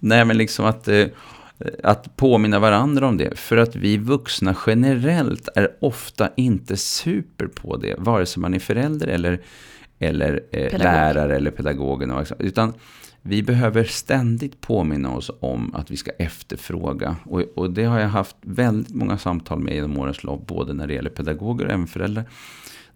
[0.00, 1.06] Nej, men liksom att, eh,
[1.82, 3.38] att påminna varandra om det.
[3.38, 7.94] För att vi vuxna generellt är ofta inte super på det.
[7.98, 9.40] Vare sig man är förälder eller,
[9.98, 12.26] eller eh, lärare eller pedagog.
[12.38, 12.74] Utan
[13.22, 17.16] vi behöver ständigt påminna oss om att vi ska efterfråga.
[17.24, 20.46] Och, och det har jag haft väldigt många samtal med genom årens lopp.
[20.46, 22.24] Både när det gäller pedagoger och även föräldrar.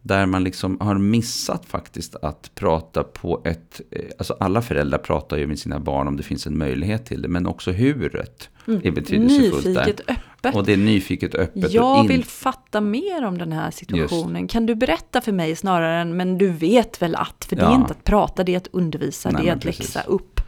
[0.03, 3.81] Där man liksom har missat faktiskt att prata på ett...
[3.91, 7.23] Eh, alltså alla föräldrar pratar ju med sina barn om det finns en möjlighet till
[7.23, 7.29] det.
[7.29, 8.81] Men också huret mm.
[8.85, 10.15] är betydelsefullt Nyfiket där.
[10.15, 10.55] öppet.
[10.55, 11.73] Och det är nyfiket öppet.
[11.73, 14.43] Jag vill fatta mer om den här situationen.
[14.43, 14.53] Just.
[14.53, 17.45] Kan du berätta för mig snarare än men du vet väl att.
[17.45, 19.95] För det är inte att prata, det är att undervisa, Nej, det är att precis.
[19.95, 20.41] läxa upp.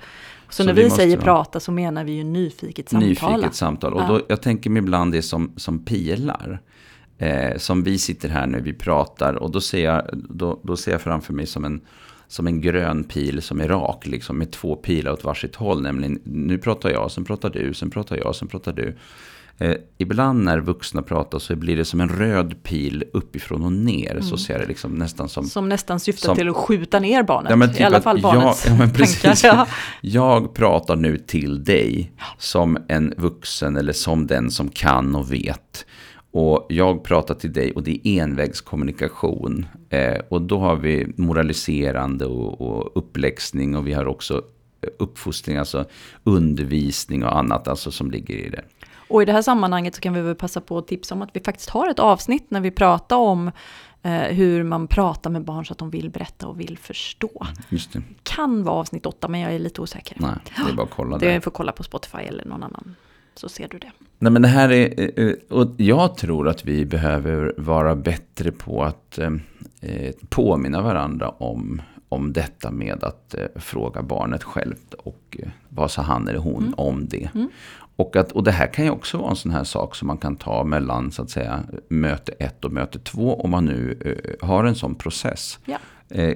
[0.48, 1.24] Så, så när vi, vi säger ha...
[1.24, 3.08] prata så menar vi ju nyfiket samtal.
[3.08, 3.94] Nyfiket samtal.
[3.94, 6.60] Och då, jag tänker mig ibland det som, som pilar.
[7.22, 10.92] Eh, som vi sitter här nu, vi pratar och då ser jag, då, då ser
[10.92, 11.80] jag framför mig som en,
[12.28, 15.82] som en grön pil som är rak, liksom med två pilar åt varsitt håll.
[15.82, 18.96] Nämligen, nu pratar jag, sen pratar du, sen pratar jag, sen pratar du.
[19.58, 24.10] Eh, ibland när vuxna pratar så blir det som en röd pil uppifrån och ner.
[24.10, 24.22] Mm.
[24.22, 25.44] Så ser det liksom nästan som...
[25.44, 27.52] Som nästan syftar som, till att skjuta ner barnet.
[27.60, 29.66] Ja, typ I alla fall barnets jag, ja, precis, ja.
[30.00, 35.86] jag pratar nu till dig som en vuxen eller som den som kan och vet.
[36.32, 39.66] Och jag pratar till dig och det är envägskommunikation.
[39.90, 44.42] Eh, och då har vi moraliserande och, och uppläxning och vi har också
[44.98, 45.84] uppfostring, alltså
[46.24, 48.62] undervisning och annat alltså som ligger i det.
[49.08, 51.30] Och i det här sammanhanget så kan vi väl passa på att tipsa om att
[51.32, 53.50] vi faktiskt har ett avsnitt när vi pratar om
[54.02, 57.46] eh, hur man pratar med barn så att de vill berätta och vill förstå.
[57.68, 58.02] Just det.
[58.22, 60.16] Kan vara avsnitt åtta men jag är lite osäker.
[60.20, 61.34] Nej, det är bara att kolla det.
[61.34, 62.94] Det får kolla på Spotify eller någon annan
[63.34, 63.90] så ser du det.
[64.22, 68.52] Nej men det här är, eh, eh, och jag tror att vi behöver vara bättre
[68.52, 75.90] på att eh, påminna varandra om, om detta med att fråga barnet självt och vad
[75.90, 76.74] sa han eller hon mm.
[76.76, 77.30] om det.
[77.34, 77.48] Mm.
[77.96, 80.18] Och, att, och det här kan ju också vara en sån här sak som man
[80.18, 83.98] kan ta mellan så att säga möte ett och möte två om man nu
[84.40, 85.58] har en sån process.
[85.64, 85.78] Ja.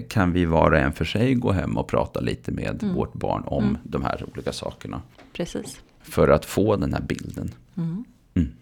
[0.08, 2.94] kan vi var och en för sig gå hem och prata lite med mm.
[2.94, 3.78] vårt barn om mm.
[3.82, 5.02] de här olika sakerna.
[5.32, 7.54] Precis för att få den här bilden.
[7.76, 8.04] Mm.
[8.34, 8.52] Mm.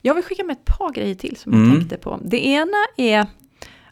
[0.00, 1.76] Jag vill skicka med ett par grejer till som jag mm.
[1.76, 2.20] tänkte på.
[2.22, 3.26] Det ena är,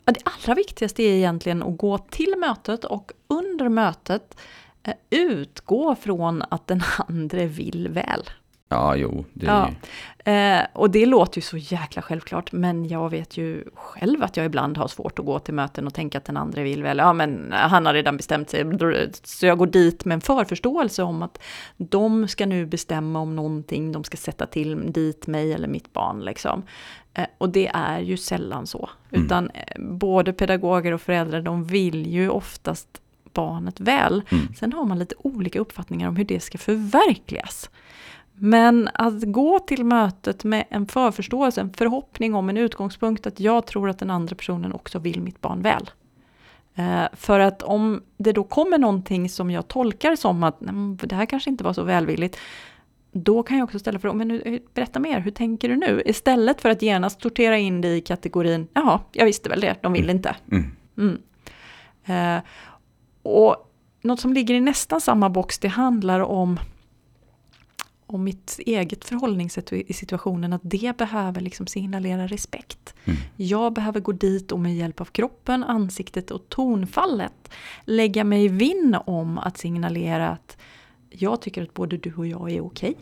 [0.05, 4.37] ja, det allra viktigaste är egentligen att gå till mötet och under mötet
[4.83, 8.23] eh, utgå från att den andra vill väl.
[8.69, 9.25] Ja, jo.
[9.33, 9.71] Det ja.
[10.33, 14.47] Eh, och det låter ju så jäkla självklart, men jag vet ju själv att jag
[14.47, 16.99] ibland har svårt att gå till möten och tänka att den andra vill väl.
[16.99, 18.65] Ja, men han har redan bestämt sig,
[19.25, 21.43] så jag går dit med en förförståelse om att
[21.77, 26.21] de ska nu bestämma om någonting, de ska sätta till dit mig eller mitt barn
[26.21, 26.63] liksom.
[27.15, 29.25] Eh, och det är ju sällan så, mm.
[29.25, 33.01] utan eh, både pedagoger och föräldrar, de vill ju oftast
[33.33, 34.23] barnet väl.
[34.31, 34.55] Mm.
[34.55, 37.71] Sen har man lite olika uppfattningar om hur det ska förverkligas.
[38.41, 43.67] Men att gå till mötet med en förförståelse, en förhoppning om en utgångspunkt att jag
[43.67, 45.91] tror att den andra personen också vill mitt barn väl.
[46.75, 50.57] Eh, för att om det då kommer någonting som jag tolkar som att
[51.03, 52.39] det här kanske inte var så välvilligt,
[53.13, 56.03] då kan jag också ställa frågan, men nu, berätta mer, hur tänker du nu?
[56.07, 59.93] Istället för att genast sortera in det i kategorin, jaha, jag visste väl det, de
[59.93, 60.37] vill inte.
[60.53, 60.71] Mm.
[60.99, 61.19] Mm.
[62.05, 62.43] Eh,
[63.23, 63.57] och
[64.03, 66.59] något som ligger i nästan samma box, det handlar om
[68.09, 72.95] om mitt eget förhållningssätt i situationen, att det behöver liksom signalera respekt.
[73.05, 73.19] Mm.
[73.37, 77.51] Jag behöver gå dit och med hjälp av kroppen, ansiktet och tonfallet
[77.85, 80.57] lägga mig vinn om att signalera att
[81.11, 82.95] jag tycker att både du och jag är okej.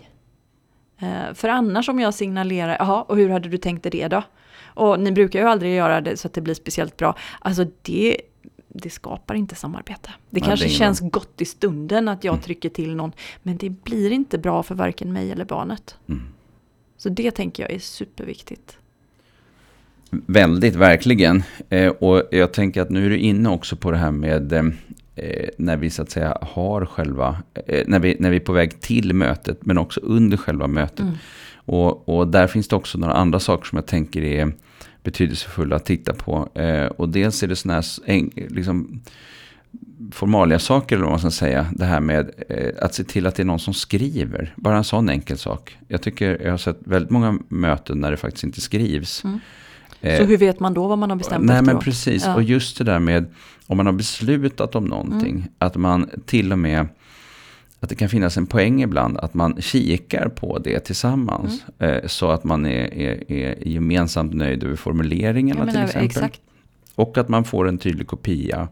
[0.99, 4.23] Eh, för annars om jag signalerar, jaha, och hur hade du tänkt dig det då?
[4.65, 7.17] Och ni brukar ju aldrig göra det så att det blir speciellt bra.
[7.41, 8.21] Alltså det,
[8.83, 10.11] det skapar inte samarbete.
[10.31, 11.11] Det Nej, kanske det känns någon.
[11.11, 12.43] gott i stunden att jag mm.
[12.43, 13.13] trycker till någon,
[13.43, 15.97] men det blir inte bra för varken mig eller barnet.
[16.09, 16.23] Mm.
[16.97, 18.79] Så det tänker jag är superviktigt.
[20.11, 21.43] Väldigt, verkligen.
[21.69, 25.49] Eh, och jag tänker att nu är du inne också på det här med eh,
[25.59, 28.81] när vi så att säga har själva, eh, när, vi, när vi är på väg
[28.81, 31.01] till mötet, men också under själva mötet.
[31.01, 31.15] Mm.
[31.55, 34.53] Och, och där finns det också några andra saker som jag tänker är
[35.07, 36.49] betydelsefulla att titta på.
[36.55, 39.03] Eh, och dels är det sådana här liksom,
[40.13, 41.67] formalia saker, eller vad man ska säga.
[41.73, 44.55] Det här med eh, att se till att det är någon som skriver.
[44.57, 45.77] Bara en sån enkel sak.
[45.89, 49.25] Jag tycker jag har sett väldigt många möten när det faktiskt inte skrivs.
[49.25, 49.41] Mm.
[50.01, 51.75] Så hur vet man då vad man har bestämt Nej efteråt?
[51.75, 52.35] men precis, ja.
[52.35, 53.27] och just det där med
[53.67, 55.37] om man har beslutat om någonting.
[55.37, 55.49] Mm.
[55.59, 56.89] Att man till och med,
[57.81, 61.65] att det kan finnas en poäng ibland att man kikar på det tillsammans.
[61.79, 61.95] Mm.
[61.95, 66.07] Eh, så att man är, är, är, gemensamt nöjd över formuleringarna till exempel.
[66.07, 66.41] Exakt.
[66.95, 68.69] Och att man får en tydlig kopia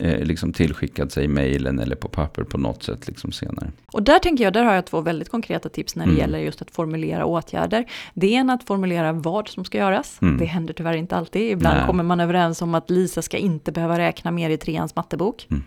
[0.00, 3.70] eh, liksom tillskickad sig i mejlen eller på papper på något sätt liksom senare.
[3.86, 6.20] Och där tänker jag, där har jag två väldigt konkreta tips när det mm.
[6.20, 7.84] gäller just att formulera åtgärder.
[8.14, 10.18] Det är att formulera vad som ska göras.
[10.22, 10.38] Mm.
[10.38, 11.50] Det händer tyvärr inte alltid.
[11.50, 11.86] Ibland Nej.
[11.86, 15.46] kommer man överens om att Lisa ska inte behöva räkna mer i treans mattebok.
[15.50, 15.62] Mm.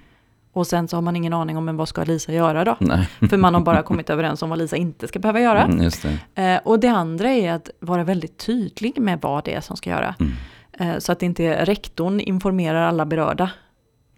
[0.56, 2.78] Och sen så har man ingen aning om men vad ska Lisa göra då?
[2.80, 3.10] Nej.
[3.30, 5.64] För man har bara kommit överens om vad Lisa inte ska behöva göra.
[5.64, 5.90] Mm,
[6.34, 6.44] det.
[6.44, 9.90] Eh, och det andra är att vara väldigt tydlig med vad det är som ska
[9.90, 10.16] göra.
[10.20, 10.34] Mm.
[10.80, 13.52] Eh, så att inte rektorn informerar alla berörda.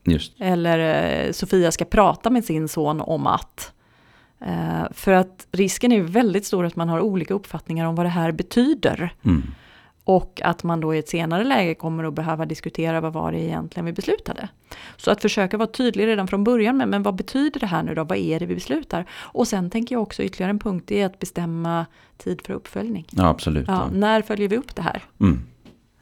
[0.04, 0.34] Just.
[0.40, 0.80] Eller
[1.26, 3.74] eh, Sofia ska prata med sin son om att.
[4.92, 8.32] För att risken är väldigt stor att man har olika uppfattningar om vad det här
[8.32, 9.14] betyder.
[9.24, 9.44] Mm.
[10.08, 13.40] Och att man då i ett senare läge kommer att behöva diskutera vad var det
[13.40, 14.50] egentligen vi beslutade.
[14.98, 17.96] Så att försöka vara tydlig redan från början med men vad betyder det här nu
[17.96, 19.06] då, vad är det vi beslutar?
[19.12, 21.86] Och sen tänker jag också ytterligare en punkt är att bestämma
[22.18, 23.08] tid för uppföljning.
[23.10, 23.68] Ja, absolut.
[23.68, 25.04] Ja, när följer vi upp det här?
[25.20, 25.44] Mm.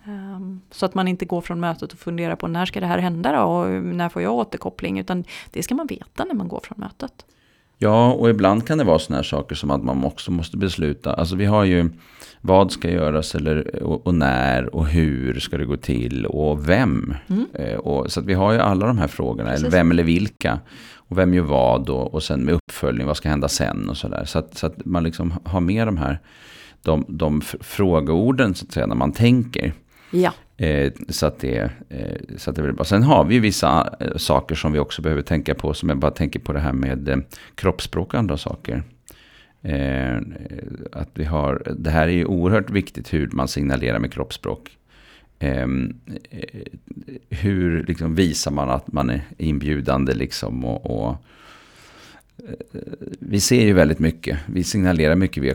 [0.07, 2.97] Um, så att man inte går från mötet och funderar på när ska det här
[2.97, 6.59] hända då och när får jag återkoppling utan det ska man veta när man går
[6.59, 7.25] från mötet.
[7.77, 11.13] Ja, och ibland kan det vara sådana här saker som att man också måste besluta.
[11.13, 11.89] Alltså vi har ju
[12.41, 17.15] vad ska göras eller, och, och när och hur ska det gå till och vem.
[17.27, 17.45] Mm.
[17.53, 20.59] Eh, och, så att vi har ju alla de här frågorna, eller vem eller vilka.
[20.95, 24.25] Och vem gör vad och, och sen med uppföljning, vad ska hända sen och sådär.
[24.25, 26.19] Så att, så att man liksom har med de här
[26.81, 29.73] de, de frågeorden så att säga när man tänker.
[30.11, 30.33] Ja.
[30.57, 32.85] Eh, så, att det, eh, så att det blir bra.
[32.85, 35.73] Sen har vi vissa eh, saker som vi också behöver tänka på.
[35.73, 37.17] Som jag bara tänker på det här med eh,
[37.55, 38.83] kroppsspråk och andra saker.
[39.61, 40.17] Eh,
[40.91, 44.77] att vi har, det här är ju oerhört viktigt hur man signalerar med kroppsspråk.
[45.39, 45.99] Ehm,
[46.29, 46.61] eh,
[47.29, 51.15] hur liksom visar man att man är inbjudande liksom och, och
[53.19, 54.39] vi ser ju väldigt mycket.
[54.45, 55.53] Vi signalerar mycket via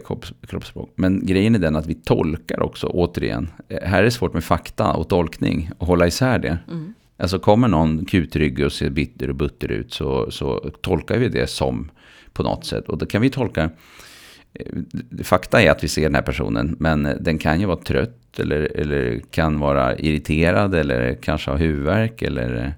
[0.48, 0.92] kroppsspråk.
[0.94, 3.48] Men grejen är den att vi tolkar också, återigen.
[3.82, 5.70] Här är det svårt med fakta och tolkning.
[5.78, 6.58] Och hålla isär det.
[6.68, 6.94] Mm.
[7.16, 11.46] Alltså kommer någon kutryggig och ser bitter och butter ut så, så tolkar vi det
[11.46, 11.90] som
[12.32, 12.88] på något sätt.
[12.88, 13.70] Och då kan vi tolka...
[14.52, 14.66] Eh,
[15.22, 18.76] fakta är att vi ser den här personen, men den kan ju vara trött eller,
[18.76, 22.72] eller kan vara irriterad eller kanske ha huvudvärk eller Eh,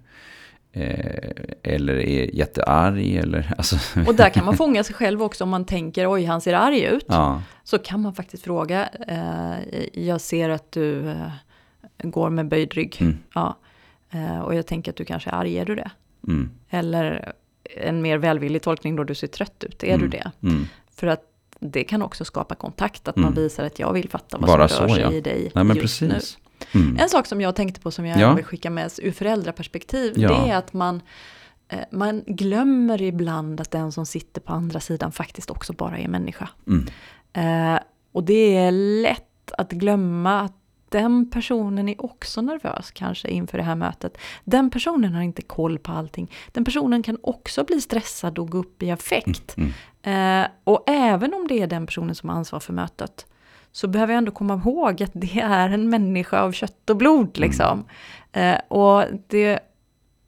[1.62, 3.16] eller är jättearg.
[3.16, 3.76] Eller, alltså.
[4.06, 6.84] Och där kan man fånga sig själv också om man tänker oj han ser arg
[6.84, 7.06] ut.
[7.08, 7.42] Ja.
[7.64, 11.30] Så kan man faktiskt fråga, eh, jag ser att du eh,
[12.02, 12.96] går med böjd rygg.
[13.00, 13.18] Mm.
[13.34, 13.58] Ja.
[14.10, 15.90] Eh, och jag tänker att du kanske är arg, är du det?
[16.28, 16.50] Mm.
[16.70, 17.32] Eller
[17.76, 20.00] en mer välvillig tolkning då du ser trött ut, är mm.
[20.00, 20.30] du det?
[20.42, 20.66] Mm.
[20.94, 21.22] För att
[21.60, 23.42] det kan också skapa kontakt, att man mm.
[23.42, 25.12] visar att jag vill fatta vad Bara som rör så, sig ja.
[25.12, 26.36] i dig Nej, men just precis.
[26.38, 26.41] nu.
[26.72, 26.96] Mm.
[27.00, 28.34] En sak som jag tänkte på som jag ja.
[28.34, 30.28] vill skicka med ur föräldraperspektiv, ja.
[30.28, 31.02] det är att man,
[31.68, 36.08] eh, man glömmer ibland att den som sitter på andra sidan faktiskt också bara är
[36.08, 36.48] människa.
[36.66, 36.86] Mm.
[37.32, 37.80] Eh,
[38.12, 38.70] och det är
[39.02, 40.56] lätt att glömma att
[40.88, 44.18] den personen är också nervös kanske inför det här mötet.
[44.44, 46.30] Den personen har inte koll på allting.
[46.52, 49.56] Den personen kan också bli stressad och gå upp i affekt.
[49.56, 49.72] Mm.
[50.02, 50.42] Mm.
[50.42, 53.26] Eh, och även om det är den personen som har ansvar för mötet
[53.72, 57.36] så behöver jag ändå komma ihåg att det är en människa av kött och blod.
[57.36, 57.48] Mm.
[57.48, 57.84] Liksom.
[58.32, 58.54] Mm.
[58.54, 59.58] Eh, och det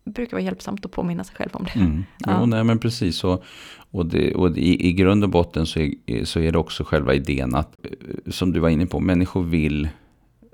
[0.05, 1.81] brukar vara hjälpsamt att påminna sig själv om det.
[1.81, 2.05] Mm.
[2.19, 2.37] Ja.
[2.41, 3.25] Jo, nej, men precis.
[3.25, 3.45] Och,
[3.91, 7.15] och, det, och i, i grund och botten så är, så är det också själva
[7.15, 9.89] idén att, eh, som du var inne på, människor vill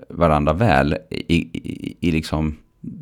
[0.09, 2.57] varandra väl i, i, i liksom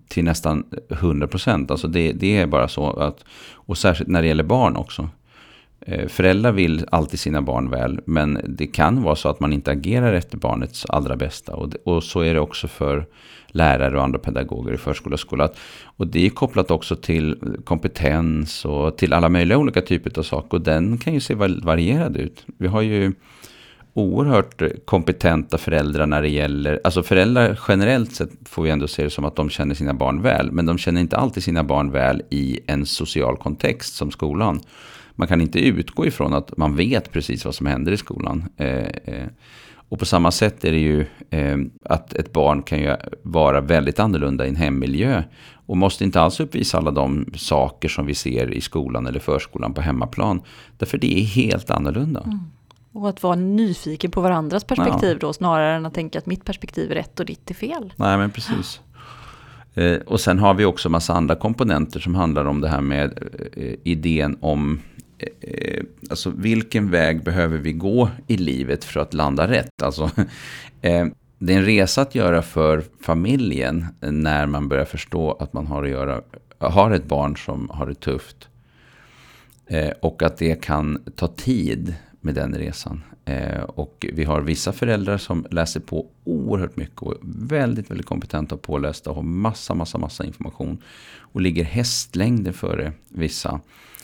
[0.08, 1.72] till nästan 100 procent.
[1.72, 5.10] Alltså det, det är bara så att, och särskilt när det gäller barn också.
[5.92, 9.72] Eh, föräldrar vill alltid sina barn väl, men det kan vara så att man inte
[9.72, 11.56] agerar efter barnets allra bästa.
[11.56, 13.06] Och, och så är det också för
[13.48, 15.50] lärare och andra pedagoger i förskola och skola.
[15.84, 20.58] Och det är kopplat också till kompetens och till alla möjliga olika typer av saker.
[20.58, 22.46] Och den kan ju se varierad ut.
[22.58, 23.14] Vi har ju
[23.94, 29.10] oerhört kompetenta föräldrar när det gäller, alltså föräldrar generellt sett får vi ändå se det
[29.10, 32.22] som att de känner sina barn väl, men de känner inte alltid sina barn väl
[32.30, 34.62] i en social kontext som skolan.
[35.20, 38.50] Man kan inte utgå ifrån att man vet precis vad som händer i skolan.
[38.58, 39.28] Eh, eh,
[39.74, 44.00] och på samma sätt är det ju eh, att ett barn kan ju vara väldigt
[44.00, 48.54] annorlunda i en hemmiljö och måste inte alls uppvisa alla de saker som vi ser
[48.54, 50.42] i skolan eller förskolan på hemmaplan.
[50.78, 52.22] Därför det är helt annorlunda.
[52.22, 52.40] Mm.
[52.94, 55.18] Och att vara nyfiken på varandras perspektiv ja.
[55.28, 57.94] då snarare än att tänka att mitt perspektiv är rätt och ditt är fel.
[57.96, 58.82] Nej men precis.
[59.74, 63.24] Eh, och sen har vi också massa andra komponenter som handlar om det här med
[63.54, 64.80] eh, idén om
[65.42, 69.82] eh, alltså vilken väg behöver vi gå i livet för att landa rätt?
[69.84, 70.04] Alltså,
[70.82, 71.08] eh,
[71.38, 75.84] det är en resa att göra för familjen när man börjar förstå att man har,
[75.84, 76.22] att göra,
[76.60, 78.48] har ett barn som har det tufft.
[79.68, 83.04] Eh, och att det kan ta tid med den resan.
[83.26, 88.06] Eh, och vi har vissa föräldrar som läser på oerhört mycket och är väldigt, väldigt
[88.06, 90.84] kompetenta och pålästa och har massa, massa, massa information.
[91.18, 93.62] Och ligger hästlängder före vissa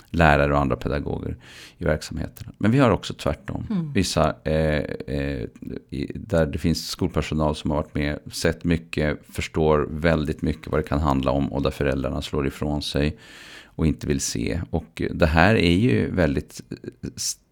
[0.10, 1.38] lärare och andra pedagoger
[1.78, 2.54] i verksamheten.
[2.58, 3.68] Men vi har också tvärtom.
[3.70, 3.94] Mm.
[3.94, 4.80] Vissa eh,
[5.16, 5.48] eh,
[6.16, 10.88] där det finns skolpersonal som har varit med, sett mycket, förstår väldigt mycket vad det
[10.88, 13.18] kan handla om och där föräldrarna slår ifrån sig
[13.66, 14.62] och inte vill se.
[14.70, 16.62] Och det här är ju väldigt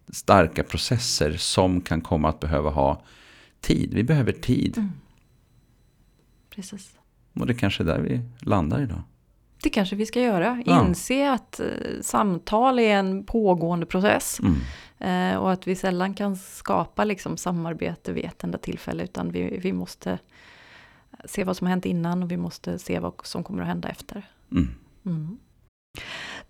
[0.08, 3.02] starka processer som kan komma att behöva ha
[3.60, 3.94] tid.
[3.94, 4.78] Vi behöver tid.
[4.78, 4.92] Mm.
[6.50, 6.92] Precis.
[7.32, 9.02] Och det kanske är där vi landar idag.
[9.64, 10.62] Det kanske vi ska göra.
[10.66, 10.86] Ja.
[10.86, 11.66] Inse att eh,
[12.02, 14.40] samtal är en pågående process.
[14.40, 14.60] Mm.
[14.98, 19.04] Eh, och att vi sällan kan skapa liksom, samarbete vid ett enda tillfälle.
[19.04, 20.18] Utan vi, vi måste
[21.24, 23.88] se vad som har hänt innan och vi måste se vad som kommer att hända
[23.88, 24.22] efter.
[24.52, 24.68] Mm.
[25.06, 25.38] Mm.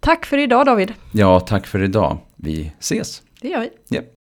[0.00, 0.94] Tack för idag David.
[1.12, 2.18] Ja, tack för idag.
[2.36, 3.22] Vi ses.
[3.40, 3.96] Det gör vi.
[3.96, 4.14] Yep.